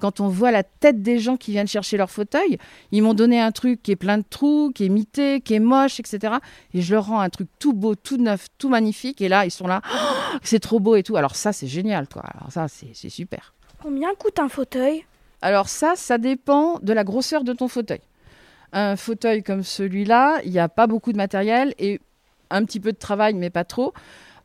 quand 0.00 0.20
on 0.20 0.28
voit 0.28 0.50
la 0.50 0.62
tête 0.62 1.02
des 1.02 1.18
gens 1.18 1.36
qui 1.36 1.52
viennent 1.52 1.66
chercher 1.66 1.96
leur 1.96 2.10
fauteuil, 2.10 2.58
ils 2.92 3.02
m'ont 3.02 3.14
donné 3.14 3.40
un 3.40 3.52
truc 3.52 3.82
qui 3.82 3.92
est 3.92 3.96
plein 3.96 4.18
de 4.18 4.24
trous, 4.28 4.70
qui 4.74 4.84
est 4.84 4.88
mité, 4.88 5.40
qui 5.40 5.54
est 5.54 5.60
moche, 5.60 6.00
etc. 6.00 6.34
Et 6.74 6.82
je 6.82 6.94
leur 6.94 7.06
rends 7.06 7.20
un 7.20 7.30
truc 7.30 7.48
tout 7.58 7.72
beau, 7.72 7.94
tout 7.94 8.16
neuf, 8.16 8.46
tout 8.58 8.68
magnifique. 8.68 9.20
Et 9.20 9.28
là, 9.28 9.44
ils 9.44 9.50
sont 9.50 9.66
là, 9.66 9.80
oh, 9.90 10.36
c'est 10.42 10.60
trop 10.60 10.80
beau 10.80 10.96
et 10.96 11.02
tout. 11.02 11.16
Alors 11.16 11.36
ça, 11.36 11.52
c'est 11.52 11.66
génial, 11.66 12.08
quoi. 12.08 12.22
Alors 12.22 12.52
ça, 12.52 12.66
c'est 12.68 13.08
super. 13.08 13.54
Combien 13.82 14.14
coûte 14.14 14.38
un 14.38 14.48
fauteuil? 14.48 15.04
Alors 15.42 15.68
ça, 15.68 15.94
ça 15.96 16.18
dépend 16.18 16.78
de 16.80 16.92
la 16.92 17.04
grosseur 17.04 17.44
de 17.44 17.52
ton 17.52 17.68
fauteuil. 17.68 18.00
Un 18.72 18.96
fauteuil 18.96 19.42
comme 19.42 19.62
celui-là, 19.62 20.40
il 20.44 20.50
n'y 20.50 20.58
a 20.58 20.68
pas 20.68 20.86
beaucoup 20.86 21.12
de 21.12 21.16
matériel 21.16 21.74
et 21.78 22.00
un 22.50 22.64
petit 22.64 22.80
peu 22.80 22.92
de 22.92 22.98
travail, 22.98 23.34
mais 23.34 23.50
pas 23.50 23.64
trop. 23.64 23.92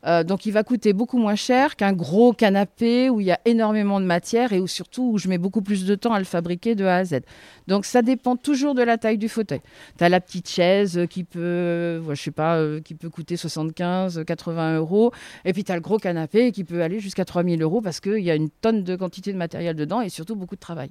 Euh, 0.04 0.24
donc 0.24 0.46
il 0.46 0.52
va 0.52 0.64
coûter 0.64 0.92
beaucoup 0.92 1.18
moins 1.18 1.36
cher 1.36 1.76
qu'un 1.76 1.92
gros 1.92 2.32
canapé 2.32 3.08
où 3.08 3.20
il 3.20 3.26
y 3.26 3.30
a 3.30 3.38
énormément 3.44 4.00
de 4.00 4.04
matière 4.04 4.52
et 4.52 4.58
où 4.58 4.66
surtout 4.66 5.12
où 5.12 5.18
je 5.18 5.28
mets 5.28 5.38
beaucoup 5.38 5.62
plus 5.62 5.84
de 5.84 5.94
temps 5.94 6.12
à 6.12 6.18
le 6.18 6.24
fabriquer 6.24 6.74
de 6.74 6.84
A 6.84 6.96
à 6.96 7.04
Z. 7.04 7.20
Donc 7.68 7.84
ça 7.84 8.02
dépend 8.02 8.36
toujours 8.36 8.74
de 8.74 8.82
la 8.82 8.98
taille 8.98 9.18
du 9.18 9.28
fauteuil. 9.28 9.60
Tu 9.96 10.04
as 10.04 10.08
la 10.08 10.20
petite 10.20 10.48
chaise 10.48 11.06
qui 11.08 11.22
peut, 11.22 12.02
je 12.08 12.20
sais 12.20 12.32
pas, 12.32 12.56
euh, 12.56 12.80
qui 12.80 12.94
peut 12.94 13.10
coûter 13.10 13.36
75, 13.36 14.24
80 14.26 14.76
euros. 14.78 15.12
Et 15.44 15.52
puis 15.52 15.62
tu 15.62 15.70
as 15.70 15.76
le 15.76 15.80
gros 15.80 15.98
canapé 15.98 16.50
qui 16.50 16.64
peut 16.64 16.82
aller 16.82 16.98
jusqu'à 16.98 17.24
3000 17.24 17.62
euros 17.62 17.80
parce 17.80 18.00
qu'il 18.00 18.22
y 18.22 18.30
a 18.30 18.34
une 18.34 18.50
tonne 18.50 18.82
de 18.82 18.96
quantité 18.96 19.32
de 19.32 19.38
matériel 19.38 19.76
dedans 19.76 20.00
et 20.00 20.08
surtout 20.08 20.34
beaucoup 20.34 20.56
de 20.56 20.60
travail. 20.60 20.90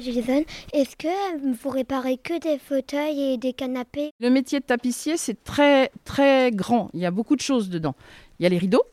Jason, 0.00 0.44
est-ce 0.72 0.96
que 0.96 1.54
vous 1.54 1.68
réparez 1.68 2.16
que 2.16 2.38
des 2.38 2.58
fauteuils 2.58 3.32
et 3.32 3.36
des 3.36 3.52
canapés? 3.52 4.12
Le 4.20 4.30
métier 4.30 4.60
de 4.60 4.64
tapissier, 4.64 5.16
c'est 5.16 5.42
très 5.44 5.90
très 6.04 6.50
grand. 6.52 6.90
Il 6.94 7.00
y 7.00 7.06
a 7.06 7.10
beaucoup 7.10 7.36
de 7.36 7.40
choses 7.40 7.68
dedans. 7.68 7.94
Il 8.38 8.44
y 8.44 8.46
a 8.46 8.48
les 8.48 8.58
rideaux, 8.58 8.84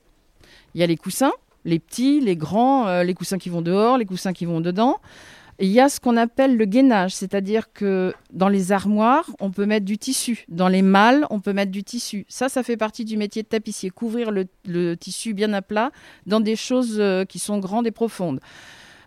il 0.74 0.81
y 0.81 0.84
a 0.84 0.88
les 0.88 0.98
coussins, 0.98 1.34
les 1.65 1.79
petits, 1.79 2.19
les 2.19 2.36
grands, 2.36 2.88
euh, 2.88 3.03
les 3.03 3.13
coussins 3.13 3.38
qui 3.38 3.50
vont 3.50 3.62
dehors, 3.62 3.98
les 3.98 4.05
coussins 4.05 4.34
qui 4.34 4.46
vont 4.46 4.62
dedans. 4.62 4.98
Il 5.60 5.69
y 5.69 5.79
a 5.79 5.89
ce 5.89 6.00
qu'on 6.00 6.17
appelle 6.17 6.55
le 6.55 6.65
gainage, 6.65 7.15
c'est-à-dire 7.15 7.74
que 7.74 8.13
dans 8.31 8.48
les 8.48 8.72
armoires, 8.72 9.25
on 9.39 9.50
peut 9.50 9.65
mettre 9.65 9.86
du 9.86 9.98
tissu. 9.98 10.46
Dans 10.50 10.67
les 10.67 10.84
malles, 10.84 11.25
on 11.31 11.39
peut 11.39 11.53
mettre 11.53 11.72
du 11.72 11.84
tissu. 11.84 12.25
Ça, 12.29 12.48
ça 12.48 12.62
fait 12.62 12.77
partie 12.77 13.05
du 13.05 13.17
métier 13.17 13.41
de 13.41 13.48
tapissier, 13.48 13.89
couvrir 13.89 14.29
le, 14.31 14.96
tissu 14.96 15.34
bien 15.34 15.53
à 15.53 15.63
plat 15.63 15.91
dans 16.27 16.41
des 16.41 16.55
choses 16.55 16.98
euh, 17.00 17.25
qui 17.25 17.39
sont 17.39 17.57
grandes 17.57 17.88
et 17.88 17.91
profondes. 17.91 18.39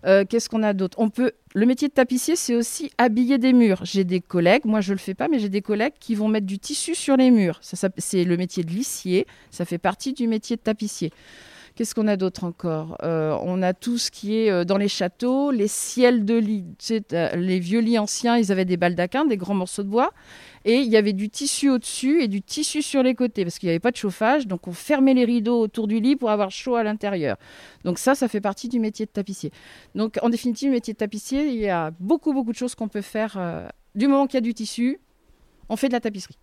Euh, 0.07 0.25
Qu'est-ce 0.29 0.49
qu'on 0.49 0.63
a 0.63 0.73
d'autre? 0.73 0.99
On 0.99 1.11
peut. 1.11 1.33
Le 1.55 1.67
métier 1.67 1.89
de 1.89 1.93
tapissier, 1.93 2.37
c'est 2.37 2.55
aussi 2.55 2.91
habiller 2.97 3.39
des 3.39 3.53
murs. 3.53 3.81
J'ai 3.85 4.05
des 4.05 4.21
collègues, 4.21 4.65
moi 4.65 4.81
je 4.81 4.93
le 4.93 4.99
fais 4.99 5.15
pas, 5.15 5.29
mais 5.29 5.39
j'ai 5.39 5.49
des 5.49 5.63
collègues 5.63 5.95
qui 5.99 6.15
vont 6.15 6.29
mettre 6.29 6.47
du 6.47 6.59
tissu 6.59 6.95
sur 6.95 7.17
les 7.17 7.31
murs. 7.31 7.59
C'est 7.63 8.25
le 8.25 8.37
métier 8.37 8.63
de 8.63 8.71
lissier. 8.71 9.27
Ça 9.51 9.65
fait 9.65 9.79
partie 9.79 10.13
du 10.13 10.29
métier 10.29 10.57
de 10.57 10.63
tapissier. 10.63 11.11
Qu'est-ce 11.81 11.95
qu'on 11.95 12.09
a 12.09 12.19
d'autre 12.19 12.45
encore? 12.45 12.99
Euh, 13.05 13.35
On 13.41 13.63
a 13.63 13.73
tout 13.73 13.97
ce 13.97 14.11
qui 14.11 14.37
est 14.37 14.51
euh, 14.51 14.65
dans 14.65 14.77
les 14.77 14.87
châteaux, 14.87 15.51
les 15.51 15.67
ciels 15.67 16.27
de 16.27 16.35
lit. 16.35 16.67
Les 17.35 17.59
vieux 17.59 17.81
lits 17.81 17.99
anciens, 17.99 18.37
ils 18.37 18.53
avaient 18.53 18.67
des 18.67 18.77
baldaquins, 18.77 19.25
des 19.25 19.39
grands 19.39 19.55
morceaux 19.55 19.83
de 19.83 19.89
bois. 19.89 20.11
Et 20.67 20.75
il 20.75 20.89
y 20.89 20.99
avait 20.99 21.15
du 21.15 21.31
tissu 21.31 21.71
au-dessus 21.71 22.21
et 22.21 22.29
du 22.29 22.43
tissu 22.43 22.83
sur 22.83 23.03
les 23.03 23.15
côtés 23.15 23.45
parce 23.47 23.59
qu'il 23.59 23.69
n'y 23.69 23.71
avait 23.71 23.81
pas 23.81 23.93
de 23.93 23.97
chauffage. 23.97 24.47
Donc 24.47 24.69
on 24.69 24.73
fermait 24.73 25.15
les 25.15 25.25
rideaux 25.25 25.59
autour 25.59 25.89
du 25.89 26.01
lit 26.01 26.17
pour 26.17 26.29
avoir 26.29 26.51
chaud 26.51 26.75
à 26.75 26.83
l'intérieur. 26.83 27.39
Donc 27.85 27.99
ça, 27.99 28.15
ça 28.15 28.29
fait 28.29 28.43
partie 28.43 28.69
du 28.69 28.79
métier 28.79 29.07
de 29.07 29.11
tapissier. 29.11 29.51
Donc 29.95 30.19
en 30.21 30.29
définitive, 30.29 30.69
le 30.69 30.75
métier 30.75 30.93
de 30.93 30.99
tapissier, 30.99 31.47
il 31.47 31.61
y 31.61 31.71
a 31.71 31.93
beaucoup, 31.99 32.35
beaucoup 32.35 32.53
de 32.53 32.59
choses 32.59 32.75
qu'on 32.75 32.89
peut 32.89 33.01
faire. 33.01 33.37
euh, 33.39 33.67
du 33.95 34.07
moment 34.07 34.27
qu'il 34.27 34.35
y 34.35 34.37
a 34.37 34.43
du 34.43 34.53
tissu, 34.53 35.01
on 35.71 35.77
fait 35.77 35.89
de 35.89 35.95
la 35.95 36.01
tapisserie. 36.01 36.37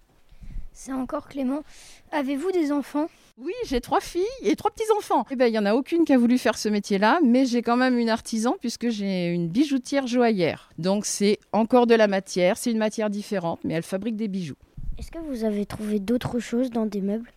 C'est 0.79 0.93
encore 0.93 1.27
Clément. 1.27 1.63
Avez-vous 2.11 2.51
des 2.51 2.71
enfants? 2.71 3.07
Oui, 3.39 3.53
j'ai 3.65 3.81
trois 3.81 3.99
filles 3.99 4.21
et 4.43 4.55
trois 4.55 4.69
petits-enfants. 4.69 5.25
Eh 5.31 5.35
ben, 5.35 5.47
il 5.47 5.51
n'y 5.51 5.57
en 5.57 5.65
a 5.65 5.73
aucune 5.73 6.05
qui 6.05 6.13
a 6.13 6.19
voulu 6.19 6.37
faire 6.37 6.55
ce 6.55 6.69
métier-là, 6.69 7.17
mais 7.25 7.47
j'ai 7.47 7.63
quand 7.63 7.77
même 7.77 7.97
une 7.97 8.09
artisan 8.09 8.57
puisque 8.59 8.89
j'ai 8.89 9.33
une 9.33 9.47
bijoutière 9.47 10.05
joaillère. 10.05 10.69
Donc 10.77 11.07
c'est 11.07 11.39
encore 11.51 11.87
de 11.87 11.95
la 11.95 12.07
matière, 12.07 12.59
c'est 12.59 12.69
une 12.69 12.77
matière 12.77 13.09
différente, 13.09 13.59
mais 13.63 13.73
elle 13.73 13.81
fabrique 13.81 14.15
des 14.15 14.27
bijoux. 14.27 14.55
Est-ce 14.99 15.09
que 15.09 15.17
vous 15.17 15.45
avez 15.45 15.65
trouvé 15.65 15.99
d'autres 15.99 16.37
choses 16.37 16.69
dans 16.69 16.85
des 16.85 17.01
meubles? 17.01 17.31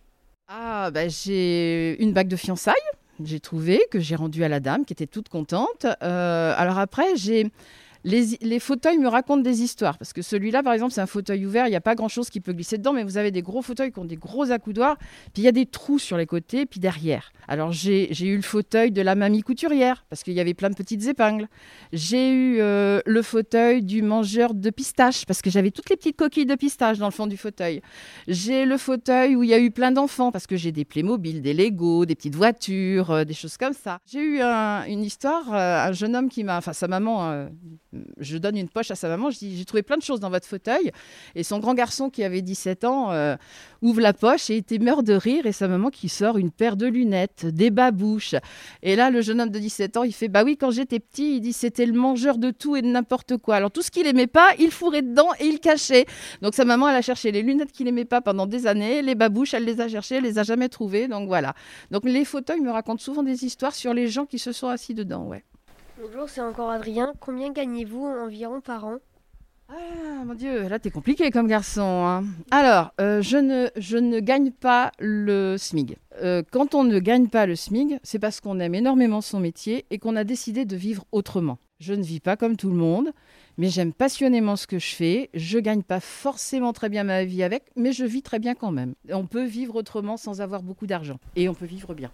Ah, 0.47 0.91
ben, 0.91 1.09
j'ai 1.09 1.99
une 1.99 2.13
bague 2.13 2.27
de 2.27 2.35
fiançailles, 2.35 2.75
j'ai 3.23 3.39
trouvé, 3.39 3.81
que 3.89 3.99
j'ai 3.99 4.15
rendue 4.15 4.43
à 4.43 4.49
la 4.49 4.59
dame, 4.59 4.85
qui 4.85 4.93
était 4.93 5.07
toute 5.07 5.29
contente. 5.29 5.87
Euh, 6.03 6.53
alors 6.55 6.77
après, 6.77 7.15
j'ai... 7.15 7.47
Les, 8.03 8.59
fauteuils 8.59 8.97
me 8.97 9.07
racontent 9.07 9.41
des 9.41 9.61
histoires, 9.61 9.97
parce 9.97 10.11
que 10.11 10.21
celui-là, 10.21 10.63
par 10.63 10.73
exemple, 10.73 10.91
c'est 10.91 11.01
un 11.01 11.05
fauteuil 11.07 11.45
ouvert, 11.45 11.67
il 11.67 11.69
n'y 11.69 11.75
a 11.75 11.81
pas 11.81 11.93
grand-chose 11.95 12.29
qui 12.29 12.39
peut 12.41 12.53
glisser 12.53 12.77
dedans, 12.77 12.93
mais 12.93 13.03
vous 13.03 13.17
avez 13.17 13.29
des 13.31 13.41
gros 13.43 13.61
fauteuils 13.61 13.91
qui 13.91 13.99
ont 13.99 14.05
des 14.05 14.15
gros 14.17 14.51
accoudoirs, 14.51 14.97
puis 15.33 15.43
il 15.43 15.45
y 15.45 15.47
a 15.47 15.51
des 15.51 15.65
trous 15.67 15.99
sur 15.99 16.17
les 16.17 16.25
côtés, 16.25 16.65
puis 16.65 16.79
derrière. 16.79 17.31
Alors 17.47 17.71
j'ai 17.71 18.11
eu 18.25 18.35
le 18.35 18.41
fauteuil 18.41 18.91
de 18.91 19.01
la 19.01 19.13
mamie 19.15 19.41
couturière, 19.43 20.05
parce 20.09 20.23
qu'il 20.23 20.33
y 20.33 20.39
avait 20.39 20.53
plein 20.55 20.69
de 20.69 20.75
petites 20.75 21.05
épingles. 21.07 21.47
J'ai 21.93 22.31
eu 22.31 22.59
euh, 22.59 23.01
le 23.05 23.21
fauteuil 23.21 23.83
du 23.83 24.01
mangeur 24.01 24.53
de 24.53 24.69
pistaches, 24.71 25.25
parce 25.25 25.41
que 25.41 25.49
j'avais 25.49 25.71
toutes 25.71 25.89
les 25.89 25.97
petites 25.97 26.17
coquilles 26.17 26.45
de 26.45 26.55
pistaches 26.55 26.97
dans 26.97 27.07
le 27.07 27.11
fond 27.11 27.27
du 27.27 27.37
fauteuil. 27.37 27.81
J'ai 28.27 28.65
le 28.65 28.77
fauteuil 28.77 29.35
où 29.35 29.43
il 29.43 29.49
y 29.49 29.53
a 29.53 29.59
eu 29.59 29.69
plein 29.69 29.91
d'enfants, 29.91 30.31
parce 30.31 30.47
que 30.47 30.55
j'ai 30.55 30.71
des 30.71 30.85
Playmobil, 30.85 31.41
des 31.41 31.53
Lego, 31.53 32.05
des 32.05 32.15
petites 32.15 32.35
voitures, 32.35 33.11
euh, 33.11 33.23
des 33.25 33.33
choses 33.35 33.57
comme 33.57 33.73
ça. 33.73 33.99
J'ai 34.05 34.21
eu 34.21 34.41
un- 34.41 34.85
une 34.85 35.03
histoire, 35.03 35.53
euh, 35.53 35.87
un 35.87 35.91
jeune 35.91 36.15
homme 36.15 36.29
qui 36.29 36.43
m'a, 36.43 36.57
enfin 36.57 36.73
sa 36.73 36.87
maman, 36.87 37.47
je 38.19 38.37
donne 38.37 38.57
une 38.57 38.69
poche 38.69 38.91
à 38.91 38.95
sa 38.95 39.07
maman, 39.07 39.29
je 39.29 39.39
dis 39.39 39.57
j'ai 39.57 39.65
trouvé 39.65 39.83
plein 39.83 39.97
de 39.97 40.01
choses 40.01 40.19
dans 40.19 40.29
votre 40.29 40.47
fauteuil, 40.47 40.91
et 41.35 41.43
son 41.43 41.59
grand 41.59 41.73
garçon 41.73 42.09
qui 42.09 42.23
avait 42.23 42.41
17 42.41 42.85
ans 42.85 43.11
euh, 43.11 43.35
ouvre 43.81 44.01
la 44.01 44.13
poche 44.13 44.49
et 44.49 44.57
était 44.57 44.79
mort 44.79 45.03
de 45.03 45.13
rire, 45.13 45.45
et 45.45 45.51
sa 45.51 45.67
maman 45.67 45.89
qui 45.89 46.09
sort 46.09 46.37
une 46.37 46.51
paire 46.51 46.77
de 46.77 46.87
lunettes, 46.87 47.45
des 47.45 47.69
babouches. 47.69 48.35
Et 48.81 48.95
là, 48.95 49.09
le 49.09 49.21
jeune 49.21 49.41
homme 49.41 49.49
de 49.49 49.59
17 49.59 49.97
ans, 49.97 50.03
il 50.03 50.13
fait 50.13 50.27
Bah 50.27 50.43
oui, 50.43 50.57
quand 50.57 50.71
j'étais 50.71 50.99
petit, 50.99 51.37
il 51.37 51.41
dit 51.41 51.53
c'était 51.53 51.85
le 51.85 51.93
mangeur 51.93 52.37
de 52.37 52.51
tout 52.51 52.75
et 52.75 52.81
de 52.81 52.87
n'importe 52.87 53.37
quoi. 53.37 53.55
Alors 53.55 53.71
tout 53.71 53.81
ce 53.81 53.91
qu'il 53.91 54.07
aimait 54.07 54.27
pas, 54.27 54.49
il 54.59 54.71
fourrait 54.71 55.01
dedans 55.01 55.29
et 55.39 55.45
il 55.45 55.59
cachait. 55.59 56.05
Donc 56.41 56.53
sa 56.53 56.65
maman, 56.65 56.89
elle 56.89 56.95
a 56.95 57.01
cherché 57.01 57.31
les 57.31 57.41
lunettes 57.41 57.71
qu'il 57.71 57.87
aimait 57.87 58.05
pas 58.05 58.21
pendant 58.21 58.45
des 58.45 58.67
années, 58.67 59.01
les 59.01 59.15
babouches, 59.15 59.53
elle 59.53 59.65
les 59.65 59.81
a 59.81 59.87
cherchées, 59.87 60.15
elle 60.15 60.23
les 60.23 60.39
a 60.39 60.43
jamais 60.43 60.69
trouvées. 60.69 61.07
Donc 61.07 61.27
voilà. 61.27 61.53
Donc 61.91 62.05
les 62.05 62.25
fauteuils 62.25 62.61
me 62.61 62.71
racontent 62.71 63.01
souvent 63.01 63.23
des 63.23 63.45
histoires 63.45 63.75
sur 63.75 63.93
les 63.93 64.07
gens 64.07 64.25
qui 64.25 64.39
se 64.39 64.51
sont 64.51 64.67
assis 64.67 64.93
dedans. 64.93 65.25
Ouais. 65.25 65.43
Bonjour, 66.03 66.29
c'est 66.29 66.41
encore 66.41 66.69
Adrien. 66.71 67.13
Combien 67.19 67.51
gagnez-vous 67.51 68.03
environ 68.05 68.59
par 68.59 68.85
an? 68.85 68.97
Ah, 69.69 70.25
mon 70.25 70.33
Dieu, 70.33 70.67
là, 70.67 70.79
t'es 70.79 70.89
compliqué 70.89 71.29
comme 71.29 71.47
garçon. 71.47 71.81
hein. 71.83 72.23
Alors, 72.49 72.91
euh, 72.99 73.21
je, 73.21 73.37
ne, 73.37 73.67
je 73.77 73.97
ne 73.97 74.19
gagne 74.19 74.51
pas 74.51 74.91
le 74.99 75.57
SMIG. 75.57 75.97
Euh, 76.21 76.41
quand 76.51 76.73
on 76.75 76.83
ne 76.83 76.97
gagne 76.99 77.27
pas 77.27 77.45
le 77.45 77.55
SMIG, 77.55 77.99
c'est 78.03 78.19
parce 78.19 78.41
qu'on 78.41 78.59
aime 78.59 78.73
énormément 78.73 79.21
son 79.21 79.39
métier 79.39 79.85
et 79.91 79.99
qu'on 79.99 80.15
a 80.15 80.23
décidé 80.23 80.65
de 80.65 80.75
vivre 80.75 81.05
autrement. 81.11 81.59
Je 81.79 81.93
ne 81.93 82.03
vis 82.03 82.19
pas 82.19 82.35
comme 82.35 82.57
tout 82.57 82.69
le 82.69 82.75
monde, 82.75 83.11
mais 83.57 83.69
j'aime 83.69 83.93
passionnément 83.93 84.55
ce 84.55 84.67
que 84.67 84.79
je 84.79 84.95
fais. 84.95 85.29
Je 85.33 85.59
gagne 85.59 85.83
pas 85.83 85.99
forcément 85.99 86.73
très 86.73 86.89
bien 86.89 87.03
ma 87.03 87.25
vie 87.25 87.43
avec, 87.43 87.65
mais 87.75 87.91
je 87.93 88.05
vis 88.05 88.23
très 88.23 88.39
bien 88.39 88.55
quand 88.55 88.71
même. 88.71 88.95
On 89.11 89.25
peut 89.27 89.45
vivre 89.45 89.75
autrement 89.75 90.17
sans 90.17 90.41
avoir 90.41 90.63
beaucoup 90.63 90.87
d'argent. 90.87 91.17
Et 91.35 91.47
on 91.47 91.53
peut 91.53 91.65
vivre 91.65 91.93
bien. 91.93 92.11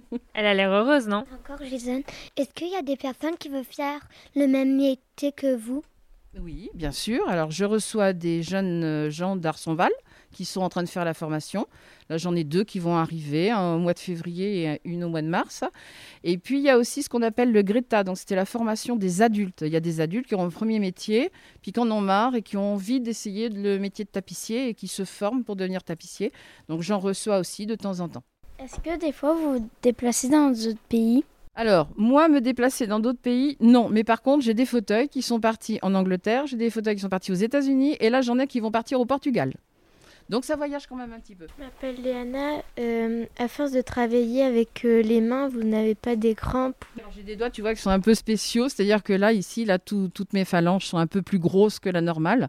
Elle 0.34 0.46
a 0.46 0.54
l'air 0.54 0.70
heureuse, 0.70 1.06
non? 1.08 1.24
Encore 1.34 1.64
Jason, 1.66 2.02
est-ce 2.36 2.52
qu'il 2.54 2.68
y 2.68 2.76
a 2.76 2.82
des 2.82 2.96
personnes 2.96 3.36
qui 3.38 3.48
veulent 3.48 3.64
faire 3.64 4.00
le 4.34 4.46
même 4.46 4.76
métier 4.76 5.32
que 5.32 5.56
vous? 5.56 5.82
Oui, 6.38 6.70
bien 6.74 6.92
sûr. 6.92 7.26
Alors, 7.28 7.50
je 7.50 7.64
reçois 7.64 8.12
des 8.12 8.42
jeunes 8.42 8.84
euh, 8.84 9.10
gens 9.10 9.34
d'Arsonval 9.34 9.90
qui 10.32 10.44
sont 10.44 10.60
en 10.60 10.68
train 10.68 10.82
de 10.82 10.88
faire 10.88 11.06
la 11.06 11.14
formation. 11.14 11.66
Là, 12.10 12.18
j'en 12.18 12.36
ai 12.36 12.44
deux 12.44 12.62
qui 12.64 12.78
vont 12.78 12.96
arriver, 12.96 13.50
un 13.50 13.74
au 13.74 13.78
mois 13.78 13.94
de 13.94 13.98
février 13.98 14.64
et 14.64 14.80
une 14.84 15.04
au 15.04 15.08
mois 15.08 15.22
de 15.22 15.26
mars. 15.26 15.64
Et 16.24 16.36
puis, 16.36 16.58
il 16.58 16.64
y 16.64 16.70
a 16.70 16.76
aussi 16.76 17.02
ce 17.02 17.08
qu'on 17.08 17.22
appelle 17.22 17.50
le 17.50 17.62
Greta. 17.62 18.04
Donc, 18.04 18.18
c'était 18.18 18.36
la 18.36 18.44
formation 18.44 18.96
des 18.96 19.22
adultes. 19.22 19.62
Il 19.62 19.72
y 19.72 19.76
a 19.76 19.80
des 19.80 20.00
adultes 20.00 20.26
qui 20.26 20.34
ont 20.34 20.44
un 20.44 20.50
premier 20.50 20.78
métier, 20.78 21.30
puis 21.62 21.72
qui 21.72 21.80
en 21.80 21.90
ont 21.90 22.02
marre 22.02 22.34
et 22.34 22.42
qui 22.42 22.56
ont 22.56 22.74
envie 22.74 23.00
d'essayer 23.00 23.48
le 23.48 23.78
métier 23.78 24.04
de 24.04 24.10
tapissier 24.10 24.68
et 24.68 24.74
qui 24.74 24.86
se 24.86 25.04
forment 25.04 25.44
pour 25.44 25.56
devenir 25.56 25.82
tapissier. 25.82 26.30
Donc, 26.68 26.82
j'en 26.82 26.98
reçois 26.98 27.38
aussi 27.38 27.64
de 27.64 27.74
temps 27.74 28.00
en 28.00 28.08
temps. 28.08 28.24
Est-ce 28.60 28.80
que 28.80 28.98
des 28.98 29.12
fois 29.12 29.34
vous 29.34 29.52
vous 29.52 29.68
déplacez 29.82 30.28
dans 30.28 30.50
d'autres 30.50 30.80
pays? 30.88 31.24
Alors, 31.54 31.88
moi, 31.96 32.28
me 32.28 32.40
déplacer 32.40 32.88
dans 32.88 32.98
d'autres 32.98 33.20
pays, 33.20 33.56
non. 33.60 33.88
Mais 33.88 34.02
par 34.02 34.20
contre, 34.20 34.44
j'ai 34.44 34.54
des 34.54 34.66
fauteuils 34.66 35.08
qui 35.08 35.22
sont 35.22 35.38
partis 35.38 35.78
en 35.82 35.94
Angleterre, 35.94 36.46
j'ai 36.46 36.56
des 36.56 36.68
fauteuils 36.68 36.96
qui 36.96 37.00
sont 37.02 37.08
partis 37.08 37.30
aux 37.30 37.36
États-Unis, 37.36 37.96
et 38.00 38.10
là, 38.10 38.20
j'en 38.20 38.38
ai 38.38 38.48
qui 38.48 38.58
vont 38.58 38.72
partir 38.72 39.00
au 39.00 39.06
Portugal. 39.06 39.54
Donc, 40.28 40.44
ça 40.44 40.56
voyage 40.56 40.86
quand 40.86 40.96
même 40.96 41.12
un 41.14 41.20
petit 41.20 41.34
peu. 41.34 41.46
Je 41.58 41.64
m'appelle 41.64 42.02
Léana. 42.02 42.62
Euh, 42.78 43.24
à 43.38 43.48
force 43.48 43.72
de 43.72 43.80
travailler 43.80 44.42
avec 44.44 44.84
euh, 44.84 45.00
les 45.02 45.20
mains, 45.22 45.48
vous 45.48 45.62
n'avez 45.62 45.94
pas 45.94 46.16
des 46.16 46.34
crampes 46.34 46.84
J'ai 47.16 47.22
des 47.22 47.34
doigts, 47.36 47.48
tu 47.50 47.62
vois, 47.62 47.74
qui 47.74 47.80
sont 47.80 47.88
un 47.90 48.00
peu 48.00 48.14
spéciaux, 48.14 48.68
c'est-à-dire 48.68 49.02
que 49.02 49.14
là, 49.14 49.32
ici, 49.32 49.64
là, 49.64 49.78
tout- 49.78 50.10
toutes 50.12 50.34
mes 50.34 50.44
phalanges 50.44 50.84
sont 50.86 50.98
un 50.98 51.06
peu 51.06 51.22
plus 51.22 51.38
grosses 51.38 51.78
que 51.78 51.88
la 51.88 52.02
normale. 52.02 52.48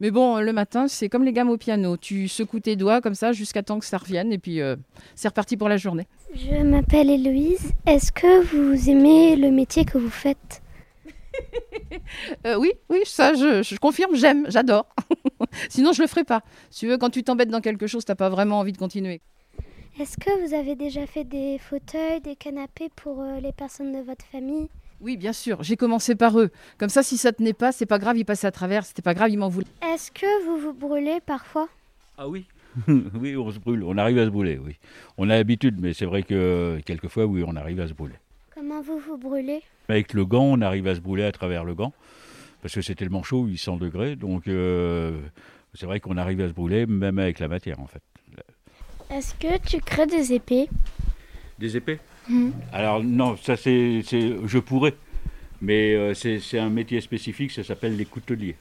Mais 0.00 0.10
bon, 0.10 0.38
le 0.38 0.52
matin, 0.52 0.88
c'est 0.88 1.08
comme 1.08 1.24
les 1.24 1.32
gammes 1.32 1.50
au 1.50 1.56
piano. 1.56 1.96
Tu 1.96 2.26
secoues 2.26 2.60
tes 2.60 2.74
doigts 2.76 3.00
comme 3.00 3.14
ça 3.14 3.32
jusqu'à 3.32 3.62
temps 3.62 3.78
que 3.78 3.84
ça 3.86 3.98
revienne, 3.98 4.32
et 4.32 4.38
puis 4.38 4.60
euh, 4.60 4.74
c'est 5.14 5.28
reparti 5.28 5.56
pour 5.56 5.68
la 5.68 5.76
journée. 5.76 6.08
Je 6.34 6.62
m'appelle 6.64 7.10
Héloïse. 7.10 7.72
Est-ce 7.86 8.10
que 8.10 8.42
vous 8.42 8.90
aimez 8.90 9.36
le 9.36 9.50
métier 9.50 9.84
que 9.84 9.98
vous 9.98 10.10
faites? 10.10 10.62
Euh, 12.46 12.56
oui, 12.56 12.72
oui, 12.88 13.00
ça, 13.04 13.34
je, 13.34 13.62
je 13.62 13.76
confirme, 13.76 14.14
j'aime, 14.14 14.46
j'adore. 14.48 14.86
Sinon, 15.68 15.92
je 15.92 16.02
le 16.02 16.08
ferai 16.08 16.24
pas. 16.24 16.42
Si 16.70 16.80
tu 16.80 16.86
veux, 16.88 16.98
quand 16.98 17.10
tu 17.10 17.22
t'embêtes 17.22 17.50
dans 17.50 17.60
quelque 17.60 17.86
chose, 17.86 18.04
t'as 18.04 18.14
pas 18.14 18.28
vraiment 18.28 18.58
envie 18.58 18.72
de 18.72 18.78
continuer. 18.78 19.20
Est-ce 19.98 20.16
que 20.16 20.46
vous 20.46 20.54
avez 20.54 20.76
déjà 20.76 21.06
fait 21.06 21.24
des 21.24 21.58
fauteuils, 21.58 22.20
des 22.20 22.36
canapés 22.36 22.90
pour 22.94 23.20
euh, 23.20 23.40
les 23.40 23.52
personnes 23.52 23.92
de 23.92 23.98
votre 23.98 24.24
famille? 24.24 24.68
Oui, 25.00 25.16
bien 25.16 25.32
sûr, 25.32 25.62
j'ai 25.62 25.76
commencé 25.76 26.14
par 26.14 26.38
eux. 26.38 26.50
Comme 26.78 26.90
ça, 26.90 27.02
si 27.02 27.16
ça 27.16 27.32
tenait 27.32 27.54
pas, 27.54 27.72
c'est 27.72 27.86
pas 27.86 27.98
grave, 27.98 28.18
ils 28.18 28.24
passaient 28.24 28.46
à 28.46 28.52
travers, 28.52 28.84
c'était 28.84 29.02
pas 29.02 29.14
grave, 29.14 29.30
ils 29.30 29.38
m'en 29.38 29.48
voulaient. 29.48 29.66
Est-ce 29.82 30.10
que 30.10 30.44
vous 30.44 30.58
vous 30.58 30.72
brûlez 30.74 31.20
parfois? 31.24 31.68
Ah 32.18 32.28
oui 32.28 32.44
Oui, 32.88 33.36
on 33.36 33.50
se 33.50 33.58
brûle, 33.58 33.82
on 33.82 33.96
arrive 33.96 34.18
à 34.18 34.26
se 34.26 34.30
brûler, 34.30 34.58
oui. 34.62 34.76
On 35.16 35.30
a 35.30 35.34
l'habitude, 35.34 35.76
mais 35.80 35.94
c'est 35.94 36.04
vrai 36.04 36.22
que 36.22 36.80
quelquefois, 36.84 37.24
oui, 37.24 37.42
on 37.46 37.56
arrive 37.56 37.80
à 37.80 37.88
se 37.88 37.94
brûler. 37.94 38.16
Comment 38.54 38.82
vous 38.82 38.98
vous 38.98 39.16
brûlez? 39.16 39.62
Avec 39.88 40.12
le 40.12 40.24
gant, 40.24 40.44
on 40.44 40.60
arrive 40.60 40.86
à 40.86 40.94
se 40.94 41.00
brûler 41.00 41.24
à 41.24 41.32
travers 41.32 41.64
le 41.64 41.74
gant, 41.74 41.92
parce 42.62 42.74
que 42.74 42.82
c'est 42.82 42.94
tellement 42.94 43.22
chaud, 43.22 43.44
800 43.44 43.76
degrés, 43.76 44.16
donc 44.16 44.46
euh, 44.48 45.20
c'est 45.74 45.86
vrai 45.86 46.00
qu'on 46.00 46.16
arrive 46.16 46.40
à 46.40 46.48
se 46.48 46.52
brûler, 46.52 46.86
même 46.86 47.18
avec 47.18 47.38
la 47.38 47.48
matière, 47.48 47.80
en 47.80 47.86
fait. 47.86 48.02
Est-ce 49.10 49.34
que 49.34 49.58
tu 49.66 49.80
crées 49.80 50.06
des 50.06 50.32
épées? 50.32 50.68
Des 51.58 51.76
épées? 51.76 51.98
Mhm. 52.28 52.52
Alors 52.72 53.02
non, 53.02 53.36
ça 53.36 53.56
c'est, 53.56 54.02
je 54.02 54.58
pourrais, 54.58 54.94
mais 55.60 55.94
euh, 55.94 56.14
c'est, 56.14 56.38
c'est 56.38 56.58
un 56.58 56.70
métier 56.70 57.00
spécifique, 57.00 57.50
ça 57.50 57.64
s'appelle 57.64 57.96
les 57.96 58.04
couteliers. 58.04 58.56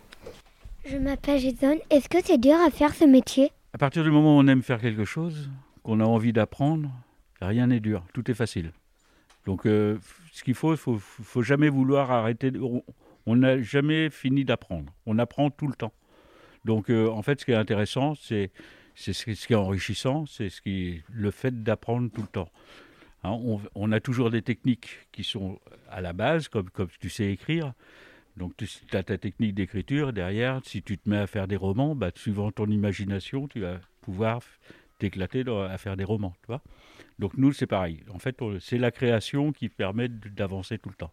Je 0.85 0.97
m'appelle 0.97 1.39
Jason. 1.39 1.77
Est-ce 1.91 2.09
que 2.09 2.17
c'est 2.23 2.39
dur 2.39 2.55
à 2.65 2.71
faire 2.71 2.95
ce 2.95 3.05
métier? 3.05 3.51
À 3.73 3.77
partir 3.77 4.03
du 4.03 4.09
moment 4.09 4.37
où 4.37 4.39
on 4.39 4.47
aime 4.47 4.63
faire 4.63 4.81
quelque 4.81 5.05
chose, 5.05 5.49
qu'on 5.83 5.99
a 5.99 6.03
envie 6.05 6.33
d'apprendre, 6.33 6.89
rien 7.41 7.67
n'est 7.67 7.79
dur, 7.79 8.03
tout 8.13 8.29
est 8.31 8.33
facile. 8.33 8.71
Donc 9.45 9.67
euh, 9.67 9.97
ce 10.33 10.43
qu'il 10.43 10.55
faut, 10.55 10.73
il 10.73 10.77
faut, 10.77 10.97
faut 10.97 11.43
jamais 11.43 11.69
vouloir 11.69 12.09
arrêter. 12.11 12.49
de- 12.49 12.59
on- 13.29 13.35
n'a 13.35 13.61
jamais 13.61 14.09
fini 14.09 14.45
d'apprendre, 14.45 14.93
on 15.05 15.19
apprend 15.19 15.49
tout 15.49 15.67
le 15.67 15.75
temps. 15.75 15.93
Donc 16.65 16.89
euh, 16.89 17.07
en 17.07 17.21
fait, 17.21 17.39
ce 17.39 17.45
qui 17.45 17.51
est 17.51 17.55
intéressant, 17.55 18.15
c'est, 18.15 18.51
ce 18.95 19.11
qui 19.11 19.53
est 19.53 19.55
enrichissant, 19.55 20.25
c'est 20.25 20.49
ce 20.49 20.61
qui, 20.61 21.01
le 21.11 21.31
fait 21.31 21.63
d'apprendre 21.63 22.09
tout 22.11 22.21
le 22.21 22.27
temps. 22.27 22.49
Hein, 23.23 23.37
on, 23.75 23.91
a 23.91 23.99
toujours 23.99 24.29
des 24.29 24.41
techniques 24.41 25.07
qui 25.11 25.23
sont 25.23 25.59
à 25.89 25.99
la 25.99 26.13
base, 26.13 26.47
comme, 26.47 26.69
comme 26.69 26.87
tu 26.99 27.09
sais 27.09 27.31
écrire. 27.31 27.73
Donc 28.37 28.55
tu 28.55 28.67
as 28.93 29.03
ta 29.03 29.17
technique 29.17 29.55
d'écriture 29.55 30.13
derrière. 30.13 30.61
Si 30.63 30.81
tu 30.81 30.97
te 30.97 31.09
mets 31.09 31.17
à 31.17 31.27
faire 31.27 31.47
des 31.47 31.57
romans, 31.57 31.95
bah, 31.95 32.11
suivant 32.15 32.51
ton 32.51 32.67
imagination, 32.67 33.47
tu 33.49 33.59
vas 33.59 33.79
pouvoir 34.01 34.41
t'éclater 34.99 35.43
à 35.47 35.77
faire 35.77 35.97
des 35.97 36.05
romans. 36.05 36.33
Tu 36.41 36.47
vois 36.47 36.61
Donc 37.19 37.33
nous, 37.37 37.51
c'est 37.51 37.67
pareil. 37.67 38.03
En 38.13 38.19
fait, 38.19 38.37
c'est 38.59 38.77
la 38.77 38.91
création 38.91 39.51
qui 39.51 39.67
permet 39.67 40.07
d'avancer 40.07 40.77
tout 40.77 40.89
le 40.89 40.95
temps. 40.95 41.11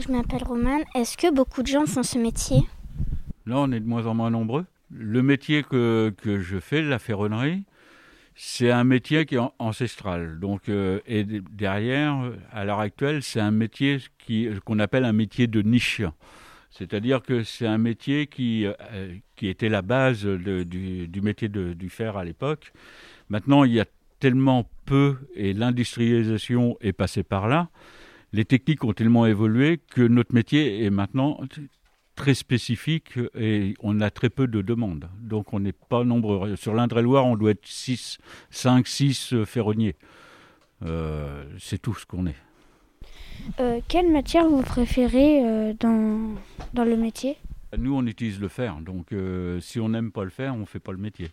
Je 0.00 0.12
m'appelle 0.12 0.44
Romane. 0.44 0.82
Est-ce 0.94 1.16
que 1.16 1.32
beaucoup 1.32 1.62
de 1.62 1.66
gens 1.68 1.86
font 1.86 2.02
ce 2.02 2.18
métier? 2.18 2.58
Là, 3.46 3.58
on 3.58 3.72
est 3.72 3.80
de 3.80 3.86
moins 3.86 4.06
en 4.06 4.14
moins 4.14 4.30
nombreux. 4.30 4.66
Le 4.90 5.22
métier 5.22 5.62
que, 5.62 6.14
que 6.22 6.40
je 6.40 6.58
fais, 6.58 6.82
la 6.82 6.98
ferronnerie, 6.98 7.64
c'est 8.34 8.70
un 8.70 8.84
métier 8.84 9.24
qui 9.26 9.36
est 9.36 9.38
an- 9.38 9.54
ancestral. 9.58 10.38
Donc, 10.38 10.68
euh, 10.68 11.00
et 11.06 11.24
derrière, 11.24 12.20
euh, 12.22 12.36
à 12.52 12.64
l'heure 12.64 12.80
actuelle, 12.80 13.22
c'est 13.22 13.40
un 13.40 13.50
métier 13.50 13.98
qui, 14.18 14.48
qu'on 14.64 14.78
appelle 14.78 15.04
un 15.04 15.12
métier 15.12 15.46
de 15.46 15.62
niche. 15.62 16.02
C'est-à-dire 16.70 17.22
que 17.22 17.42
c'est 17.42 17.66
un 17.66 17.78
métier 17.78 18.26
qui, 18.26 18.66
euh, 18.66 18.74
qui 19.36 19.48
était 19.48 19.70
la 19.70 19.80
base 19.80 20.24
du 20.26 21.20
métier 21.22 21.48
de- 21.48 21.72
du 21.72 21.88
fer 21.88 22.16
à 22.16 22.24
l'époque. 22.24 22.72
Maintenant, 23.30 23.64
il 23.64 23.72
y 23.72 23.80
a 23.80 23.86
tellement 24.20 24.68
peu, 24.84 25.16
et 25.34 25.52
l'industrialisation 25.52 26.76
est 26.80 26.92
passée 26.92 27.22
par 27.22 27.48
là, 27.48 27.68
les 28.36 28.44
techniques 28.44 28.84
ont 28.84 28.92
tellement 28.92 29.24
évolué 29.24 29.80
que 29.90 30.02
notre 30.02 30.34
métier 30.34 30.84
est 30.84 30.90
maintenant 30.90 31.40
très 32.16 32.34
spécifique 32.34 33.18
et 33.34 33.74
on 33.80 34.00
a 34.00 34.10
très 34.10 34.28
peu 34.28 34.46
de 34.46 34.60
demandes. 34.60 35.08
Donc 35.20 35.54
on 35.54 35.60
n'est 35.60 35.72
pas 35.72 36.04
nombreux. 36.04 36.54
Sur 36.56 36.74
l'Indre-et-Loire, 36.74 37.24
on 37.24 37.36
doit 37.36 37.52
être 37.52 37.66
6, 37.66 38.18
5, 38.50 38.86
6 38.86 39.34
ferronniers. 39.46 39.96
Euh, 40.84 41.44
c'est 41.58 41.80
tout 41.80 41.94
ce 41.94 42.04
qu'on 42.04 42.26
est. 42.26 42.36
Euh, 43.58 43.80
Quelle 43.88 44.12
matière 44.12 44.46
vous 44.46 44.62
préférez 44.62 45.42
euh, 45.42 45.72
dans, 45.80 46.34
dans 46.74 46.84
le 46.84 46.96
métier? 46.96 47.38
Nous, 47.78 47.94
on 47.94 48.06
utilise 48.06 48.38
le 48.38 48.48
fer. 48.48 48.76
Donc 48.82 49.14
si 49.60 49.80
on 49.80 49.88
n'aime 49.88 50.12
pas 50.12 50.24
le 50.24 50.30
fer, 50.30 50.54
on 50.54 50.60
ne 50.60 50.64
fait 50.66 50.78
pas 50.78 50.92
le 50.92 50.98
métier. 50.98 51.30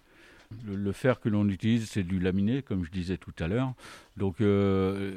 Le, 0.66 0.92
fer 0.92 1.20
que 1.20 1.30
l'on 1.30 1.48
utilise, 1.50 1.89
c'est 1.89 2.04
du 2.04 2.20
laminé, 2.20 2.62
comme 2.62 2.86
je 2.86 2.92
disais 2.92 3.18
tout 3.18 3.34
à 3.39 3.48
l'heure. 3.48 3.74
Donc 4.18 4.42
euh, 4.42 5.13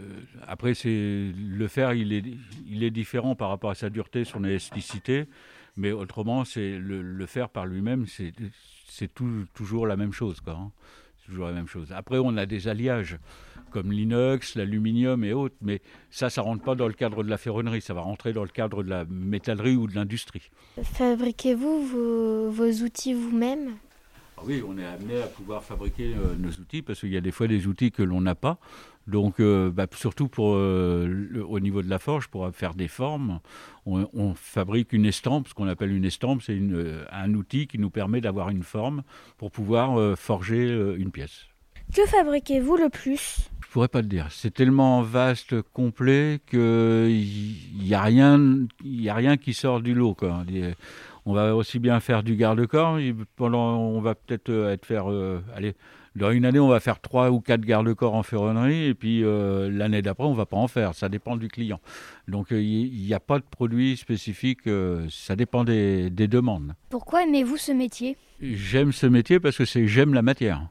après, 0.47 0.75
c'est 0.75 1.33
le 1.37 1.69
fer, 1.69 1.95
il 1.95 2.13
est, 2.13 2.25
il 2.69 2.83
est 2.83 2.91
différent 2.91 3.35
par 3.35 3.49
rapport 3.49 3.71
à 3.71 3.75
sa 3.75 3.91
dureté, 3.91 4.25
son 4.25 4.45
élasticité. 4.45 5.27
Mais 5.77 5.93
autrement, 5.93 6.45
c'est 6.45 6.79
le, 6.79 7.27
fer 7.27 7.51
par 7.51 7.67
lui-même, 7.67 8.07
c'est 8.07 9.15
toujours 9.55 9.87
la 9.87 9.97
même 9.97 10.13
chose. 10.13 10.41
Quoi, 10.41 10.55
hein. 10.55 10.73
Toujours 11.27 11.47
la 11.47 11.53
même 11.53 11.67
chose. 11.67 11.91
Après, 11.91 12.19
on 12.19 12.37
a 12.37 12.47
des 12.47 12.69
alliages 12.69 13.19
comme 13.71 13.91
l'inox, 13.91 14.55
l'aluminium 14.55 15.25
et 15.25 15.33
autres. 15.33 15.57
Mais 15.61 15.83
ça, 16.11 16.31
ça 16.31 16.41
rentre 16.41 16.63
pas 16.63 16.77
dans 16.77 16.87
le 16.87 16.95
cadre 16.95 17.25
de 17.25 17.29
la 17.29 17.37
ferronnerie. 17.37 17.81
Ça 17.81 17.95
va 17.95 18.01
rentrer 18.01 18.33
dans 18.33 18.45
le 18.45 18.49
cadre 18.49 18.85
de 18.85 18.89
la 18.89 19.05
métallerie 19.05 19.75
ou 19.75 19.89
de 19.89 19.95
l'industrie. 19.95 20.51
Fabriquez-vous 20.81 21.83
vos, 21.85 22.51
vos 22.51 22.71
outils 22.85 23.13
vous-même? 23.13 23.75
Oui, 24.45 24.63
on 24.69 24.77
est 24.79 24.85
amené 24.85 25.21
à 25.23 25.27
pouvoir 25.27 25.65
fabriquer 25.65 26.15
euh, 26.15 26.37
nos 26.39 26.51
outils 26.51 26.83
parce 26.83 27.01
qu'il 27.01 27.09
y 27.13 27.17
a 27.17 27.21
des 27.21 27.33
fois 27.33 27.49
des 27.49 27.67
outils 27.67 27.91
que 27.91 28.03
l'on 28.03 28.21
n'a 28.21 28.35
pas. 28.35 28.59
Donc, 29.07 29.41
euh, 29.41 29.71
bah, 29.71 29.87
surtout 29.95 30.29
pour, 30.29 30.55
euh, 30.55 31.07
le- 31.09 31.45
au 31.45 31.59
niveau 31.59 31.81
de 31.83 31.89
la 31.89 31.99
forge, 31.99 32.29
pour 32.29 32.49
faire 32.53 32.75
des 32.75 32.89
formes, 32.89 33.41
on, 33.87 34.09
on 34.13 34.35
fabrique 34.35 34.93
une 34.93 35.07
estampe. 35.07 35.49
Ce 35.49 35.55
qu'on 35.55 35.67
appelle 35.69 35.93
une 35.93 36.05
estampe, 36.05 36.43
c'est 36.43 36.59
un 37.13 37.35
outil 37.35 37.67
qui 37.67 37.79
nous 37.79 37.91
permet 37.91 38.21
d'avoir 38.21 38.51
une 38.51 38.63
forme 38.63 39.03
pour 39.39 39.51
pouvoir 39.51 40.17
forger 40.19 40.69
une 40.99 41.11
pièce. 41.11 41.47
Que 41.95 42.05
fabriquez-vous 42.07 42.77
le 42.77 42.89
plus? 42.89 43.49
Je 43.63 43.69
pourrais 43.73 43.89
pas 43.89 44.01
le 44.03 44.09
dire. 44.09 44.27
C'est 44.31 44.53
tellement 44.53 45.03
vaste, 45.03 45.61
complet 45.73 46.41
que 46.47 47.07
il 47.09 47.87
y 47.87 47.95
a 47.95 48.03
rien, 48.03 48.41
il 48.85 49.03
y 49.03 49.09
a 49.09 49.15
rien 49.15 49.37
qui 49.37 49.55
sort 49.55 49.81
du 49.81 49.95
lot. 49.95 50.15
Quoi. 50.15 50.45
On 51.27 51.35
va 51.35 51.55
aussi 51.57 51.79
bien 51.79 52.01
faire 52.01 52.23
du 52.23 52.37
garde-corps. 52.37 52.99
Pendant, 53.35 53.77
on 53.79 54.01
va 54.01 54.15
peut-être 54.15 54.51
être 54.71 54.87
faire, 54.87 55.07
allez, 55.55 55.75
dans 56.15 56.31
une 56.31 56.45
année, 56.47 56.61
on 56.61 56.69
va 56.69 56.81
faire 56.81 57.01
trois 57.01 57.31
ou 57.31 57.41
quatre 57.41 57.63
garde-corps 57.63 58.15
en 58.15 58.23
ferronnerie, 58.23 58.85
et 58.87 58.95
puis 58.95 59.23
l'année 59.23 60.03
d'après, 60.03 60.25
on 60.25 60.35
va 60.35 60.47
pas 60.47 60.57
en 60.57 60.69
faire. 60.69 60.95
Ça 60.95 61.09
dépend 61.09 61.37
du 61.37 61.49
client. 61.49 61.81
Donc 62.29 62.53
il 62.53 62.91
n'y 62.91 63.13
a 63.13 63.21
pas 63.21 63.39
de 63.39 63.45
produit 63.45 63.97
spécifique. 63.97 64.61
ça 65.11 65.37
dépend 65.37 65.65
des, 65.65 66.11
des 66.11 66.29
demandes. 66.29 66.75
Pourquoi 66.91 67.25
aimez-vous 67.25 67.57
ce 67.57 67.73
métier? 67.73 68.17
J'aime 68.41 68.93
ce 68.93 69.07
métier 69.07 69.41
parce 69.41 69.59
que 69.59 69.65
c'est 69.65 69.87
j'aime 69.89 70.15
la 70.15 70.23
matière 70.23 70.69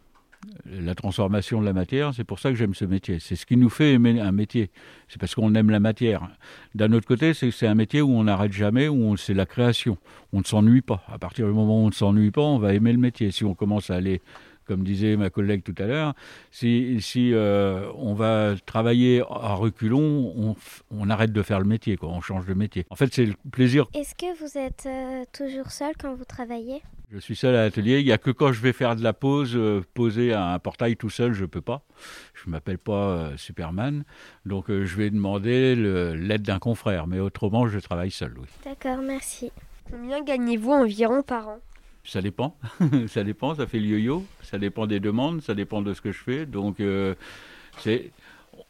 la 0.65 0.95
transformation 0.95 1.59
de 1.59 1.65
la 1.65 1.73
matière, 1.73 2.13
c'est 2.13 2.23
pour 2.23 2.39
ça 2.39 2.49
que 2.49 2.55
j'aime 2.55 2.73
ce 2.73 2.85
métier. 2.85 3.19
C'est 3.19 3.35
ce 3.35 3.45
qui 3.45 3.57
nous 3.57 3.69
fait 3.69 3.93
aimer 3.93 4.19
un 4.19 4.31
métier. 4.31 4.71
C'est 5.07 5.19
parce 5.19 5.35
qu'on 5.35 5.53
aime 5.55 5.69
la 5.69 5.79
matière. 5.79 6.27
D'un 6.73 6.91
autre 6.93 7.07
côté, 7.07 7.33
c'est 7.33 7.67
un 7.67 7.75
métier 7.75 8.01
où 8.01 8.09
on 8.11 8.23
n'arrête 8.23 8.53
jamais, 8.53 8.87
où 8.87 9.17
c'est 9.17 9.33
la 9.33 9.45
création. 9.45 9.97
On 10.33 10.39
ne 10.39 10.43
s'ennuie 10.43 10.81
pas. 10.81 11.03
À 11.07 11.17
partir 11.17 11.47
du 11.47 11.53
moment 11.53 11.83
où 11.83 11.85
on 11.85 11.89
ne 11.89 11.93
s'ennuie 11.93 12.31
pas, 12.31 12.41
on 12.41 12.59
va 12.59 12.73
aimer 12.73 12.91
le 12.91 12.99
métier. 12.99 13.31
Si 13.31 13.43
on 13.43 13.53
commence 13.53 13.89
à 13.89 13.95
aller 13.95 14.21
comme 14.65 14.83
disait 14.83 15.15
ma 15.15 15.29
collègue 15.29 15.63
tout 15.63 15.75
à 15.77 15.85
l'heure, 15.85 16.15
si, 16.51 16.99
euh, 17.15 17.87
on 17.95 18.13
va 18.13 18.55
travailler 18.65 19.21
à 19.21 19.53
reculons, 19.53 20.33
on, 20.35 20.55
on, 20.89 21.09
arrête 21.09 21.31
de 21.31 21.41
faire 21.43 21.59
le 21.59 21.65
métier, 21.65 21.97
quoi, 21.97 22.09
on 22.09 22.21
change 22.21 22.45
de 22.45 22.53
métier. 22.53 22.85
En 22.89 22.95
fait, 22.95 23.13
c'est 23.13 23.25
le 23.25 23.35
plaisir. 23.51 23.85
Est-ce 23.93 24.15
que 24.15 24.37
vous 24.39 24.57
êtes 24.57 24.87
euh, 24.87 25.23
toujours 25.33 25.71
seul 25.71 25.93
quand 25.99 26.15
vous 26.15 26.25
travaillez? 26.25 26.81
Je 27.11 27.19
suis 27.19 27.35
seul 27.35 27.55
à 27.55 27.63
l'atelier. 27.63 27.99
Il 27.99 28.05
n'y 28.05 28.11
a 28.11 28.17
que 28.17 28.31
quand 28.31 28.51
je 28.51 28.61
vais 28.61 28.73
faire 28.73 28.95
de 28.95 29.03
la 29.03 29.13
pause, 29.13 29.53
euh, 29.55 29.81
poser 29.93 30.33
un 30.33 30.57
portail 30.59 30.95
tout 30.95 31.09
seul, 31.09 31.33
je 31.33 31.41
ne 31.41 31.47
peux 31.47 31.61
pas. 31.61 31.83
Je 32.33 32.47
ne 32.47 32.51
m'appelle 32.51 32.77
pas 32.77 33.09
euh, 33.09 33.37
Superman. 33.37 34.03
Donc 34.45 34.69
euh, 34.69 34.85
je 34.85 34.95
vais 34.95 35.09
demander 35.09 35.75
l'aide 35.75 36.41
d'un 36.41 36.59
confrère. 36.59 37.07
Mais 37.07 37.19
autrement, 37.19 37.67
je 37.67 37.79
travaille 37.79 38.11
seul, 38.11 38.33
oui. 38.37 38.47
D'accord, 38.63 39.03
merci. 39.03 39.51
Combien 39.89 40.23
gagnez-vous 40.23 40.71
environ 40.71 41.21
par 41.21 41.47
an? 41.47 41.59
Ça 42.03 42.21
dépend. 42.21 42.57
ça 43.07 43.23
dépend, 43.23 43.55
ça 43.55 43.67
fait 43.67 43.79
le 43.79 43.85
yo-yo. 43.85 44.25
Ça 44.41 44.57
dépend 44.57 44.87
des 44.87 44.99
demandes, 44.99 45.41
ça 45.41 45.55
dépend 45.55 45.81
de 45.81 45.93
ce 45.93 46.01
que 46.01 46.11
je 46.11 46.21
fais. 46.21 46.45
Donc 46.45 46.77
c'est, 47.79 48.11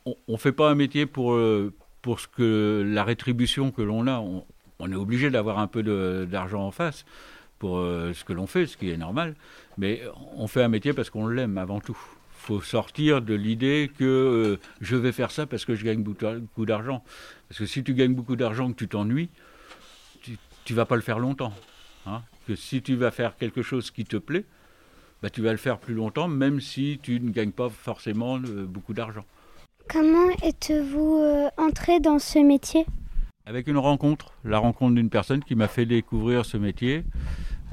on 0.05 0.15
ne 0.27 0.37
fait 0.37 0.53
pas 0.53 0.69
un 0.69 0.75
métier 0.75 1.05
pour, 1.05 1.37
pour 2.01 2.19
ce 2.19 2.27
que, 2.27 2.83
la 2.85 3.03
rétribution 3.03 3.71
que 3.71 3.81
l'on 3.81 4.07
a. 4.07 4.19
On, 4.19 4.45
on 4.79 4.91
est 4.91 4.95
obligé 4.95 5.29
d'avoir 5.29 5.59
un 5.59 5.67
peu 5.67 5.83
d'argent 6.25 6.65
en 6.65 6.71
face 6.71 7.05
pour 7.65 7.80
euh, 7.80 8.13
ce 8.13 8.23
que 8.23 8.32
l'on 8.32 8.45
fait, 8.45 8.67
ce 8.67 8.78
qui 8.78 8.91
est 8.91 8.97
normal. 8.97 9.34
Mais 9.80 10.04
on 10.36 10.45
fait 10.45 10.62
un 10.62 10.67
métier 10.67 10.93
parce 10.93 11.10
qu'on 11.10 11.25
l'aime 11.25 11.58
avant 11.58 11.80
tout. 11.80 11.97
Il 11.97 12.45
faut 12.45 12.62
sortir 12.62 13.23
de 13.23 13.34
l'idée 13.34 13.89
que 13.97 14.04
euh, 14.04 14.60
je 14.82 14.95
vais 14.95 15.12
faire 15.12 15.32
ça 15.32 15.47
parce 15.47 15.65
que 15.65 15.73
je 15.73 15.84
gagne 15.84 16.04
beaucoup 16.04 16.65
d'argent. 16.67 17.04
Parce 17.49 17.58
que 17.58 17.65
si 17.65 17.84
tu 17.84 17.95
gagnes 17.95 18.13
beaucoup 18.13 18.36
d'argent, 18.36 18.71
que 18.71 18.75
tu 18.75 18.88
t'ennuies, 18.88 19.30
tu 20.21 20.38
ne 20.69 20.75
vas 20.75 20.86
pas 20.86 20.95
le 20.95 21.01
faire 21.01 21.17
longtemps. 21.17 21.54
Hein. 22.06 22.21
que 22.47 22.54
si 22.54 22.84
tu 22.84 22.95
vas 22.95 23.10
faire 23.10 23.36
quelque 23.36 23.63
chose 23.63 23.89
qui 23.89 24.04
te 24.04 24.17
plaît, 24.17 24.45
bah, 25.23 25.32
tu 25.32 25.41
vas 25.41 25.49
le 25.49 25.58
faire 25.58 25.80
plus 25.80 25.95
longtemps, 25.95 26.28
même 26.28 26.62
si 26.62 26.99
tu 27.01 27.19
ne 27.19 27.32
gagnes 27.32 27.51
pas 27.51 27.69
forcément 27.69 28.38
euh, 28.38 28.65
beaucoup 28.67 28.93
d'argent. 28.93 29.25
Comment 29.89 30.30
êtes-vous 30.43 31.49
entré 31.58 31.99
dans 31.99 32.19
ce 32.19 32.38
métier? 32.38 32.86
Avec 33.47 33.67
une 33.67 33.78
rencontre, 33.78 34.34
la 34.43 34.58
rencontre 34.58 34.93
d'une 34.93 35.12
personne 35.12 35.43
qui 35.43 35.56
m'a 35.56 35.67
fait 35.67 35.88
découvrir 35.88 36.45
ce 36.45 36.58
métier. 36.58 37.04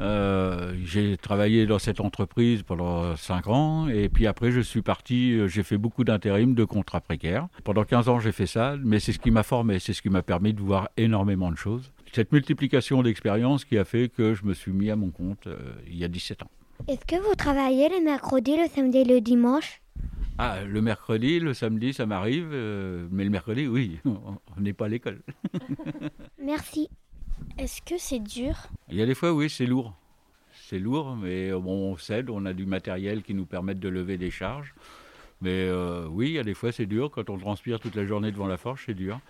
Euh, 0.01 0.75
j'ai 0.85 1.17
travaillé 1.17 1.67
dans 1.67 1.79
cette 1.79 2.01
entreprise 2.01 2.63
pendant 2.63 3.15
5 3.17 3.47
ans 3.49 3.89
et 3.89 4.09
puis 4.09 4.27
après 4.27 4.51
je 4.51 4.61
suis 4.61 4.83
parti, 4.83 5.35
euh, 5.35 5.49
j'ai 5.49 5.63
fait 5.63 5.77
beaucoup 5.77 6.05
d'intérim, 6.05 6.55
de 6.55 6.65
contrats 6.65 7.01
précaires. 7.01 7.49
Pendant 7.65 7.85
15 7.85 8.09
ans 8.09 8.19
j'ai 8.19 8.33
fait 8.33 8.47
ça, 8.47 8.77
mais 8.83 9.01
c'est 9.01 9.13
ce 9.13 9.19
qui 9.19 9.31
m'a 9.31 9.43
formé, 9.43 9.79
c'est 9.79 9.93
ce 9.93 10.03
qui 10.03 10.09
m'a 10.09 10.23
permis 10.23 10.55
de 10.55 10.61
voir 10.61 10.89
énormément 10.97 11.51
de 11.51 11.57
choses. 11.57 11.93
Cette 12.13 12.33
multiplication 12.33 13.03
d'expériences 13.03 13.65
qui 13.65 13.79
a 13.79 13.85
fait 13.85 14.09
que 14.09 14.35
je 14.35 14.45
me 14.45 14.55
suis 14.55 14.73
mis 14.73 14.91
à 14.91 14.97
mon 14.97 15.11
compte 15.11 15.47
euh, 15.47 15.59
il 15.87 15.97
y 15.97 16.05
a 16.05 16.09
17 16.09 16.43
ans. 16.43 16.51
Est-ce 16.89 17.05
que 17.07 17.17
vous 17.17 17.35
travaillez 17.35 17.89
le 17.89 18.03
mercredi, 18.05 18.57
le 18.57 18.69
samedi 18.69 18.99
et 18.99 19.05
le 19.05 19.21
dimanche? 19.21 19.83
Ah, 20.39 20.65
le 20.65 20.81
mercredi, 20.81 21.39
le 21.39 21.55
samedi, 21.55 21.93
ça 21.93 22.07
m'arrive, 22.07 22.49
euh, 22.53 23.07
mais 23.11 23.25
le 23.25 23.31
mercredi, 23.31 23.67
oui, 23.67 24.01
on 24.05 24.61
n'est 24.61 24.73
pas 24.73 24.87
à 24.87 24.89
l'école. 24.89 25.21
Merci. 26.43 26.89
Est-ce 27.59 27.83
que 27.83 27.99
c'est 27.99 28.21
dur? 28.21 28.55
Il 28.89 28.97
y 28.97 29.03
a 29.03 29.07
des 29.07 29.15
fois, 29.15 29.33
oui, 29.33 29.51
c'est 29.51 29.67
lourd. 29.67 29.95
C'est 30.69 30.79
lourd, 30.79 31.17
mais 31.17 31.51
euh, 31.51 31.59
bon, 31.59 31.93
on 31.93 31.97
cède, 31.97 32.31
on 32.31 32.47
a 32.47 32.53
du 32.53 32.65
matériel 32.67 33.23
qui 33.23 33.35
nous 33.35 33.45
permet 33.45 33.75
de 33.75 33.89
lever 33.89 34.17
des 34.17 34.31
charges. 34.31 34.75
Mais 35.41 35.67
euh, 35.69 36.07
oui, 36.09 36.29
il 36.29 36.33
y 36.35 36.39
a 36.39 36.45
des 36.45 36.55
fois, 36.55 36.73
c'est 36.73 36.87
dur. 36.87 37.11
Quand 37.11 37.29
on 37.29 37.37
transpire 37.37 37.81
toute 37.81 37.95
la 37.95 38.07
journée 38.07 38.31
devant 38.31 38.47
la 38.47 38.57
forge, 38.57 38.85
c'est 38.87 38.95
dur. 38.95 39.21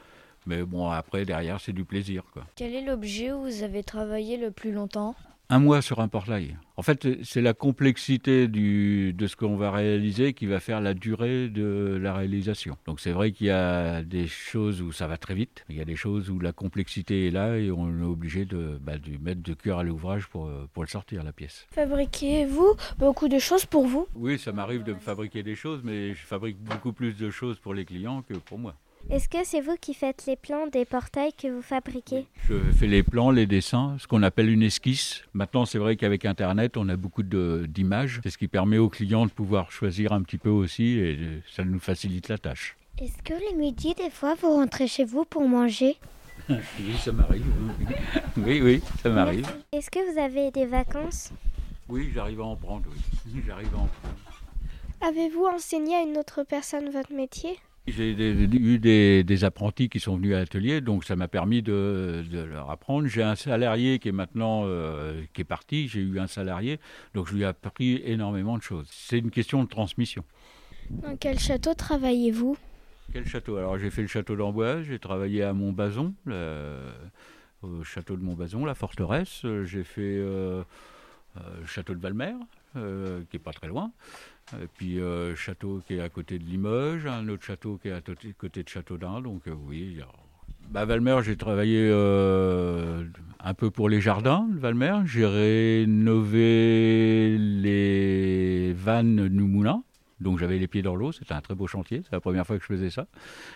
Mais 0.46 0.62
bon, 0.62 0.88
après, 0.88 1.24
derrière, 1.24 1.60
c'est 1.60 1.72
du 1.72 1.84
plaisir. 1.84 2.22
Quoi. 2.32 2.44
Quel 2.56 2.74
est 2.74 2.84
l'objet 2.84 3.32
où 3.32 3.42
vous 3.42 3.62
avez 3.62 3.82
travaillé 3.82 4.36
le 4.36 4.50
plus 4.50 4.72
longtemps? 4.72 5.14
Un 5.52 5.58
mois 5.58 5.82
sur 5.82 6.00
un 6.00 6.08
portail. 6.08 6.56
En 6.78 6.82
fait, 6.82 7.06
c'est 7.24 7.42
la 7.42 7.52
complexité 7.52 8.48
du, 8.48 9.12
de 9.12 9.26
ce 9.26 9.36
qu'on 9.36 9.56
va 9.56 9.70
réaliser 9.70 10.32
qui 10.32 10.46
va 10.46 10.60
faire 10.60 10.80
la 10.80 10.94
durée 10.94 11.50
de 11.50 11.98
la 12.00 12.14
réalisation. 12.14 12.78
Donc 12.86 13.00
c'est 13.00 13.12
vrai 13.12 13.32
qu'il 13.32 13.48
y 13.48 13.50
a 13.50 14.02
des 14.02 14.26
choses 14.26 14.80
où 14.80 14.92
ça 14.92 15.06
va 15.06 15.18
très 15.18 15.34
vite, 15.34 15.66
il 15.68 15.76
y 15.76 15.82
a 15.82 15.84
des 15.84 15.94
choses 15.94 16.30
où 16.30 16.38
la 16.38 16.52
complexité 16.52 17.26
est 17.26 17.30
là 17.30 17.58
et 17.58 17.70
on 17.70 18.00
est 18.00 18.02
obligé 18.02 18.46
de, 18.46 18.78
bah, 18.80 18.96
de 18.96 19.18
mettre 19.18 19.42
de 19.42 19.52
cœur 19.52 19.80
à 19.80 19.82
l'ouvrage 19.82 20.26
pour, 20.26 20.50
pour 20.72 20.84
le 20.84 20.88
sortir, 20.88 21.22
la 21.22 21.32
pièce. 21.32 21.66
Fabriquez-vous 21.72 22.74
beaucoup 22.98 23.28
de 23.28 23.38
choses 23.38 23.66
pour 23.66 23.86
vous? 23.86 24.06
Oui, 24.14 24.38
ça 24.38 24.52
m'arrive 24.52 24.84
de 24.84 24.94
me 24.94 25.00
fabriquer 25.00 25.42
des 25.42 25.54
choses, 25.54 25.82
mais 25.84 26.14
je 26.14 26.24
fabrique 26.24 26.56
beaucoup 26.58 26.94
plus 26.94 27.14
de 27.14 27.28
choses 27.28 27.58
pour 27.58 27.74
les 27.74 27.84
clients 27.84 28.22
que 28.22 28.34
pour 28.34 28.58
moi. 28.58 28.74
Est-ce 29.10 29.28
que 29.28 29.44
c'est 29.44 29.60
vous 29.60 29.76
qui 29.80 29.92
faites 29.94 30.24
les 30.26 30.36
plans 30.36 30.66
des 30.68 30.84
portails 30.84 31.32
que 31.34 31.48
vous 31.48 31.60
fabriquez? 31.62 32.26
Je 32.48 32.54
fais 32.72 32.86
les 32.86 33.02
plans, 33.02 33.30
les 33.30 33.46
dessins, 33.46 33.96
ce 33.98 34.06
qu'on 34.06 34.22
appelle 34.22 34.48
une 34.48 34.62
esquisse. 34.62 35.22
Maintenant, 35.34 35.66
c'est 35.66 35.78
vrai 35.78 35.96
qu'avec 35.96 36.24
Internet, 36.24 36.76
on 36.76 36.88
a 36.88 36.96
beaucoup 36.96 37.22
d'images. 37.22 38.20
C'est 38.22 38.30
ce 38.30 38.38
qui 38.38 38.48
permet 38.48 38.78
aux 38.78 38.88
clients 38.88 39.26
de 39.26 39.30
pouvoir 39.30 39.70
choisir 39.70 40.12
un 40.12 40.22
petit 40.22 40.38
peu 40.38 40.48
aussi 40.48 40.98
et 40.98 41.18
ça 41.54 41.64
nous 41.64 41.78
facilite 41.80 42.28
la 42.28 42.38
tâche. 42.38 42.76
Est-ce 43.00 43.22
que 43.22 43.34
les 43.34 43.56
midi, 43.56 43.94
des 43.94 44.10
fois, 44.10 44.34
vous 44.40 44.50
rentrez 44.50 44.86
chez 44.86 45.04
vous 45.04 45.24
pour 45.24 45.46
manger? 45.48 45.96
Oui, 46.48 46.96
ça 46.98 47.12
m'arrive. 47.12 47.44
Oui, 48.36 48.60
oui, 48.64 48.82
ça 49.02 49.10
m'arrive. 49.10 49.46
Est-ce 49.72 49.90
que 49.90 50.12
vous 50.12 50.18
avez 50.18 50.50
des 50.50 50.66
vacances? 50.66 51.30
Oui, 51.88 52.10
j'arrive 52.12 52.40
à 52.40 52.44
en 52.44 52.56
prendre, 52.56 52.84
oui. 52.90 53.42
J'arrive 53.46 53.68
à 53.74 53.78
en 53.78 53.86
prendre. 53.86 54.16
Avez-vous 55.08 55.44
enseigné 55.46 55.94
à 55.94 56.02
une 56.02 56.16
autre 56.18 56.42
personne 56.42 56.90
votre 56.90 57.12
métier? 57.12 57.58
J'ai 57.88 58.12
eu 58.12 58.78
des, 58.78 59.44
apprentis 59.44 59.88
qui 59.88 59.98
sont 59.98 60.16
venus 60.16 60.34
à 60.34 60.38
l'atelier, 60.38 60.80
donc 60.80 61.04
ça 61.04 61.16
m'a 61.16 61.26
permis 61.26 61.62
de, 61.62 62.24
leur 62.30 62.70
apprendre. 62.70 63.08
J'ai 63.08 63.22
un 63.22 63.34
salarié 63.34 63.98
qui 63.98 64.08
est 64.08 64.12
maintenant 64.12 64.62
euh, 64.64 65.22
qui 65.32 65.40
est 65.40 65.44
parti. 65.44 65.88
J'ai 65.88 66.00
eu 66.00 66.20
un 66.20 66.28
salarié, 66.28 66.78
donc 67.14 67.28
je 67.28 67.34
lui 67.34 67.42
ai 67.42 67.46
appris 67.46 68.00
énormément 68.04 68.56
de 68.56 68.62
choses. 68.62 68.86
C'est 68.90 69.18
une 69.18 69.30
question 69.30 69.64
de 69.64 69.68
transmission. 69.68 70.24
Dans 70.90 71.16
quel 71.16 71.40
château 71.40 71.74
travaillez-vous? 71.74 72.56
Quel 73.12 73.26
château? 73.26 73.56
Alors 73.56 73.78
j'ai 73.78 73.90
fait 73.90 74.02
le 74.02 74.08
château 74.08 74.36
d'Amboise, 74.36 74.84
j'ai 74.84 75.00
travaillé 75.00 75.42
à 75.42 75.52
Montbazon, 75.52 76.14
au 77.62 77.82
château 77.82 78.16
de 78.16 78.22
Montbazon, 78.22 78.64
la 78.64 78.74
forteresse. 78.76 79.44
J'ai 79.64 79.82
fait 79.82 80.18
euh, 80.18 80.62
euh, 81.36 81.40
le 81.60 81.66
château 81.66 81.94
de 81.94 82.00
Valmer, 82.00 82.34
qui 82.74 83.36
est 83.36 83.42
pas 83.42 83.52
très 83.52 83.66
loin. 83.66 83.90
Et 84.60 84.66
puis 84.66 85.00
euh, 85.00 85.34
château 85.34 85.82
qui 85.86 85.94
est 85.94 86.00
à 86.00 86.08
côté 86.08 86.38
de 86.38 86.44
Limoges, 86.44 87.06
un 87.06 87.28
autre 87.28 87.44
château 87.44 87.78
qui 87.80 87.88
est 87.88 87.92
à 87.92 88.00
côté 88.36 88.62
de 88.62 88.68
Châteaudun. 88.68 89.20
Donc 89.22 89.46
euh, 89.46 89.54
oui, 89.66 89.98
bah, 90.70 90.84
Valmer, 90.84 91.18
j'ai 91.22 91.36
travaillé 91.36 91.78
euh, 91.90 93.04
un 93.40 93.54
peu 93.54 93.70
pour 93.70 93.88
les 93.88 94.00
jardins 94.00 94.46
de 94.52 94.58
Valmer. 94.58 95.00
J'ai 95.04 95.26
rénové 95.26 96.46
les 97.38 98.72
vannes 98.74 99.26
Noumoulin. 99.28 99.82
Donc 100.22 100.38
j'avais 100.38 100.58
les 100.58 100.68
pieds 100.68 100.82
dans 100.82 100.94
l'eau, 100.94 101.10
c'était 101.10 101.34
un 101.34 101.40
très 101.40 101.54
beau 101.54 101.66
chantier, 101.66 102.02
c'est 102.04 102.12
la 102.12 102.20
première 102.20 102.46
fois 102.46 102.56
que 102.56 102.62
je 102.62 102.68
faisais 102.68 102.90
ça. 102.90 103.06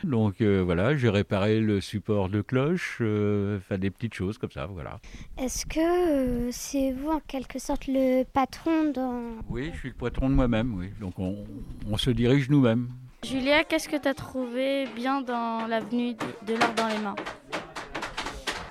Donc 0.02 0.40
euh, 0.40 0.62
voilà, 0.64 0.96
j'ai 0.96 1.08
réparé 1.08 1.60
le 1.60 1.80
support 1.80 2.28
de 2.28 2.42
cloche, 2.42 2.98
euh, 3.00 3.58
enfin 3.58 3.78
des 3.78 3.90
petites 3.90 4.14
choses 4.14 4.36
comme 4.36 4.50
ça, 4.50 4.66
voilà. 4.66 4.98
Est-ce 5.38 5.64
que 5.64 5.78
euh, 5.78 6.48
c'est 6.50 6.90
vous 6.90 7.10
en 7.10 7.20
quelque 7.20 7.60
sorte 7.60 7.86
le 7.86 8.24
patron 8.24 8.90
dans... 8.92 9.22
Oui, 9.48 9.70
je 9.74 9.78
suis 9.78 9.88
le 9.90 9.94
patron 9.94 10.28
de 10.28 10.34
moi-même, 10.34 10.74
oui. 10.74 10.90
Donc 11.00 11.14
on, 11.18 11.96
se 11.96 12.10
dirige 12.10 12.50
nous-mêmes. 12.50 12.88
Julia, 13.24 13.64
qu'est-ce 13.64 13.88
que 13.88 13.96
tu 13.96 14.08
as 14.08 14.14
trouvé 14.14 14.86
bien 14.94 15.22
dans 15.22 15.66
l'avenue 15.66 16.14
de, 16.14 16.52
de 16.52 16.58
l'art 16.58 16.74
dans 16.74 16.88
les 16.88 16.98
mains? 16.98 17.16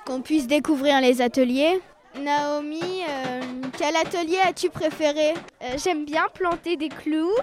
Qu'on 0.04 0.20
puisse 0.20 0.46
découvrir 0.46 1.00
les 1.00 1.20
ateliers, 1.22 1.80
Naomi, 2.22 3.02
quel 3.76 3.96
atelier 3.96 4.38
as-tu 4.44 4.70
préféré? 4.70 5.34
J'aime 5.82 6.04
bien 6.04 6.26
planter 6.32 6.76
des 6.76 6.88
clous. 6.88 7.34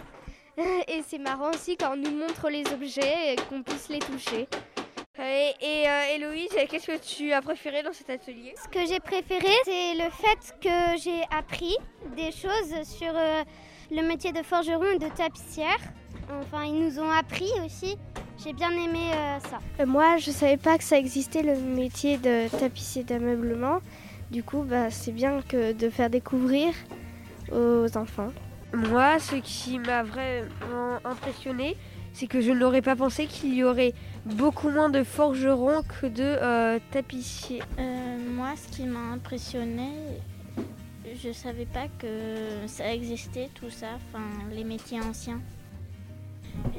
Et 0.57 1.01
c'est 1.07 1.17
marrant 1.17 1.49
aussi 1.51 1.77
quand 1.77 1.93
on 1.93 1.97
nous 1.97 2.15
montre 2.15 2.49
les 2.49 2.63
objets 2.71 3.33
et 3.33 3.35
qu'on 3.49 3.63
puisse 3.63 3.89
les 3.89 3.99
toucher. 3.99 4.47
Et, 5.19 5.53
et 5.61 5.87
euh, 5.87 6.15
Héloïse, 6.15 6.49
qu'est-ce 6.69 6.87
que 6.87 6.97
tu 6.97 7.31
as 7.31 7.41
préféré 7.41 7.83
dans 7.83 7.93
cet 7.93 8.09
atelier? 8.09 8.55
Ce 8.61 8.67
que 8.67 8.85
j'ai 8.87 8.99
préféré, 8.99 9.53
c'est 9.63 9.93
le 9.93 10.09
fait 10.09 10.55
que 10.59 11.01
j'ai 11.01 11.21
appris 11.31 11.77
des 12.15 12.31
choses 12.31 12.87
sur 12.87 13.11
euh, 13.15 13.43
le 13.91 14.01
métier 14.01 14.31
de 14.31 14.41
forgeron 14.41 14.85
et 14.95 14.99
de 14.99 15.09
tapissière. 15.09 15.77
Enfin, 16.41 16.65
ils 16.65 16.79
nous 16.79 16.99
ont 16.99 17.11
appris 17.11 17.51
aussi. 17.63 17.95
J'ai 18.43 18.53
bien 18.53 18.71
aimé 18.71 19.11
euh, 19.13 19.39
ça. 19.39 19.85
Moi, 19.85 20.17
je 20.17 20.31
savais 20.31 20.57
pas 20.57 20.77
que 20.77 20.83
ça 20.83 20.97
existait 20.97 21.43
le 21.43 21.55
métier 21.57 22.17
de 22.17 22.47
tapissier 22.57 23.03
d'ameublement. 23.03 23.79
Du 24.31 24.43
coup, 24.43 24.63
bah, 24.63 24.89
c'est 24.89 25.11
bien 25.11 25.41
que 25.47 25.73
de 25.73 25.89
faire 25.89 26.09
découvrir 26.09 26.73
aux 27.51 27.97
enfants. 27.97 28.31
Moi, 28.73 29.19
ce 29.19 29.35
qui 29.35 29.79
m'a 29.79 30.03
vraiment 30.03 30.99
impressionné, 31.05 31.77
c'est 32.13 32.27
que 32.27 32.41
je 32.41 32.51
n'aurais 32.51 32.81
pas 32.81 32.95
pensé 32.95 33.27
qu'il 33.27 33.53
y 33.53 33.63
aurait 33.63 33.93
beaucoup 34.25 34.69
moins 34.69 34.89
de 34.89 35.03
forgerons 35.03 35.81
que 35.83 36.07
de 36.07 36.23
euh, 36.23 36.79
tapissiers. 36.91 37.61
Euh, 37.79 38.17
moi, 38.35 38.53
ce 38.55 38.75
qui 38.75 38.85
m'a 38.85 39.13
impressionné, 39.13 39.89
je 41.23 41.31
savais 41.31 41.65
pas 41.65 41.87
que 41.99 42.07
ça 42.67 42.93
existait 42.93 43.49
tout 43.53 43.69
ça, 43.69 43.87
enfin 43.95 44.23
les 44.51 44.63
métiers 44.63 45.01
anciens. 45.01 45.39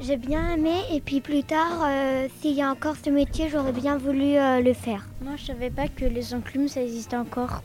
J'ai 0.01 0.17
bien 0.17 0.55
aimé 0.55 0.75
et 0.91 0.99
puis 0.99 1.21
plus 1.21 1.43
tard, 1.43 1.83
euh, 1.85 2.27
s'il 2.39 2.53
y 2.53 2.61
a 2.61 2.69
encore 2.69 2.95
ce 3.01 3.09
métier, 3.09 3.49
j'aurais 3.49 3.71
bien 3.71 3.97
voulu 3.97 4.35
euh, 4.35 4.61
le 4.61 4.73
faire. 4.73 5.07
Moi, 5.21 5.33
je 5.37 5.45
savais 5.45 5.69
pas 5.69 5.87
que 5.87 6.05
les 6.05 6.33
enclumes, 6.33 6.67
ça 6.67 6.81
existait 6.81 7.17
encore. 7.17 7.61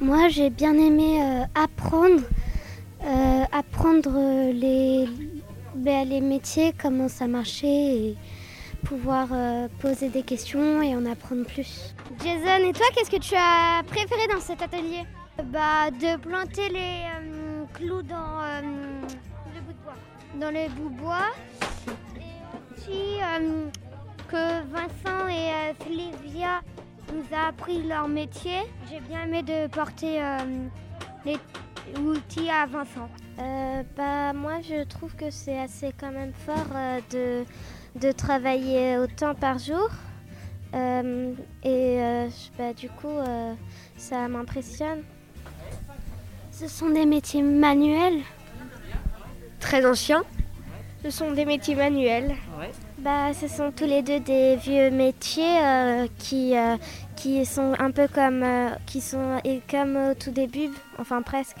Moi, 0.00 0.28
j'ai 0.28 0.50
bien 0.50 0.74
aimé 0.74 1.22
euh, 1.22 1.44
apprendre, 1.54 2.22
euh, 3.04 3.44
apprendre 3.52 4.52
les, 4.52 5.08
ben, 5.74 6.08
les 6.08 6.20
métiers, 6.20 6.72
comment 6.80 7.08
ça 7.08 7.26
marchait 7.26 7.66
et 7.96 8.16
pouvoir 8.84 9.28
euh, 9.32 9.68
poser 9.80 10.08
des 10.08 10.22
questions 10.22 10.82
et 10.82 10.94
en 10.96 11.04
apprendre 11.06 11.44
plus. 11.44 11.94
Jason, 12.22 12.68
et 12.68 12.72
toi, 12.72 12.86
qu'est-ce 12.94 13.10
que 13.10 13.16
tu 13.20 13.34
as 13.36 13.82
préféré 13.86 14.26
dans 14.32 14.40
cet 14.40 14.62
atelier? 14.62 15.04
Bah, 15.52 15.90
de 15.90 16.16
planter 16.18 16.68
les 16.68 17.04
euh, 17.16 17.64
clous 17.74 18.02
dans 18.02 18.40
euh, 18.42 18.60
Le 19.54 19.60
bout 19.62 19.72
de 19.72 19.78
bois. 19.84 19.94
dans 20.38 20.50
les 20.50 20.68
bouts 20.68 20.90
de 20.90 21.00
bois. 21.00 21.28
Et 22.16 22.74
aussi 22.74 23.18
euh, 23.22 23.66
que 24.28 24.62
Vincent 24.70 25.28
et 25.28 25.50
euh, 25.50 25.72
Sylvia 25.82 26.60
nous 27.12 27.24
a 27.34 27.48
appris 27.48 27.82
leur 27.82 28.06
métier. 28.08 28.58
J'ai 28.90 29.00
bien 29.00 29.22
aimé 29.24 29.42
de 29.42 29.66
porter 29.68 30.22
euh, 30.22 30.38
les 31.24 31.38
outils 31.98 32.48
à 32.50 32.66
Vincent. 32.66 33.08
Euh, 33.38 33.82
bah, 33.96 34.32
moi, 34.32 34.60
je 34.62 34.84
trouve 34.84 35.14
que 35.16 35.30
c'est 35.30 35.58
assez 35.58 35.92
quand 35.98 36.12
même 36.12 36.32
fort 36.46 36.66
euh, 36.74 37.00
de, 37.10 38.00
de 38.00 38.12
travailler 38.12 38.98
autant 38.98 39.34
par 39.34 39.58
jour. 39.58 39.88
Euh, 40.74 41.32
et 41.64 42.00
euh, 42.00 42.28
je- 42.28 42.56
bah, 42.58 42.72
du 42.72 42.88
coup, 42.88 43.08
euh, 43.08 43.54
ça 43.96 44.28
m'impressionne. 44.28 45.02
Ce 46.52 46.68
sont 46.68 46.90
des 46.90 47.06
métiers 47.06 47.42
manuels. 47.42 48.20
Très 49.58 49.84
anciens. 49.86 50.22
Ce 51.02 51.10
sont 51.10 51.32
des 51.32 51.46
métiers 51.46 51.74
manuels. 51.74 52.34
Bah, 52.98 53.32
ce 53.32 53.48
sont 53.48 53.72
tous 53.72 53.86
les 53.86 54.02
deux 54.02 54.20
des 54.20 54.56
vieux 54.56 54.90
métiers 54.90 55.58
euh, 55.62 56.06
qui, 56.18 56.54
euh, 56.56 56.76
qui 57.16 57.46
sont 57.46 57.72
un 57.78 57.90
peu 57.90 58.06
comme, 58.08 58.42
euh, 58.42 58.68
qui 58.84 59.00
sont 59.00 59.40
et 59.42 59.62
comme 59.70 59.96
au 59.96 60.14
tout 60.14 60.30
début, 60.30 60.68
enfin 60.98 61.22
presque. 61.22 61.56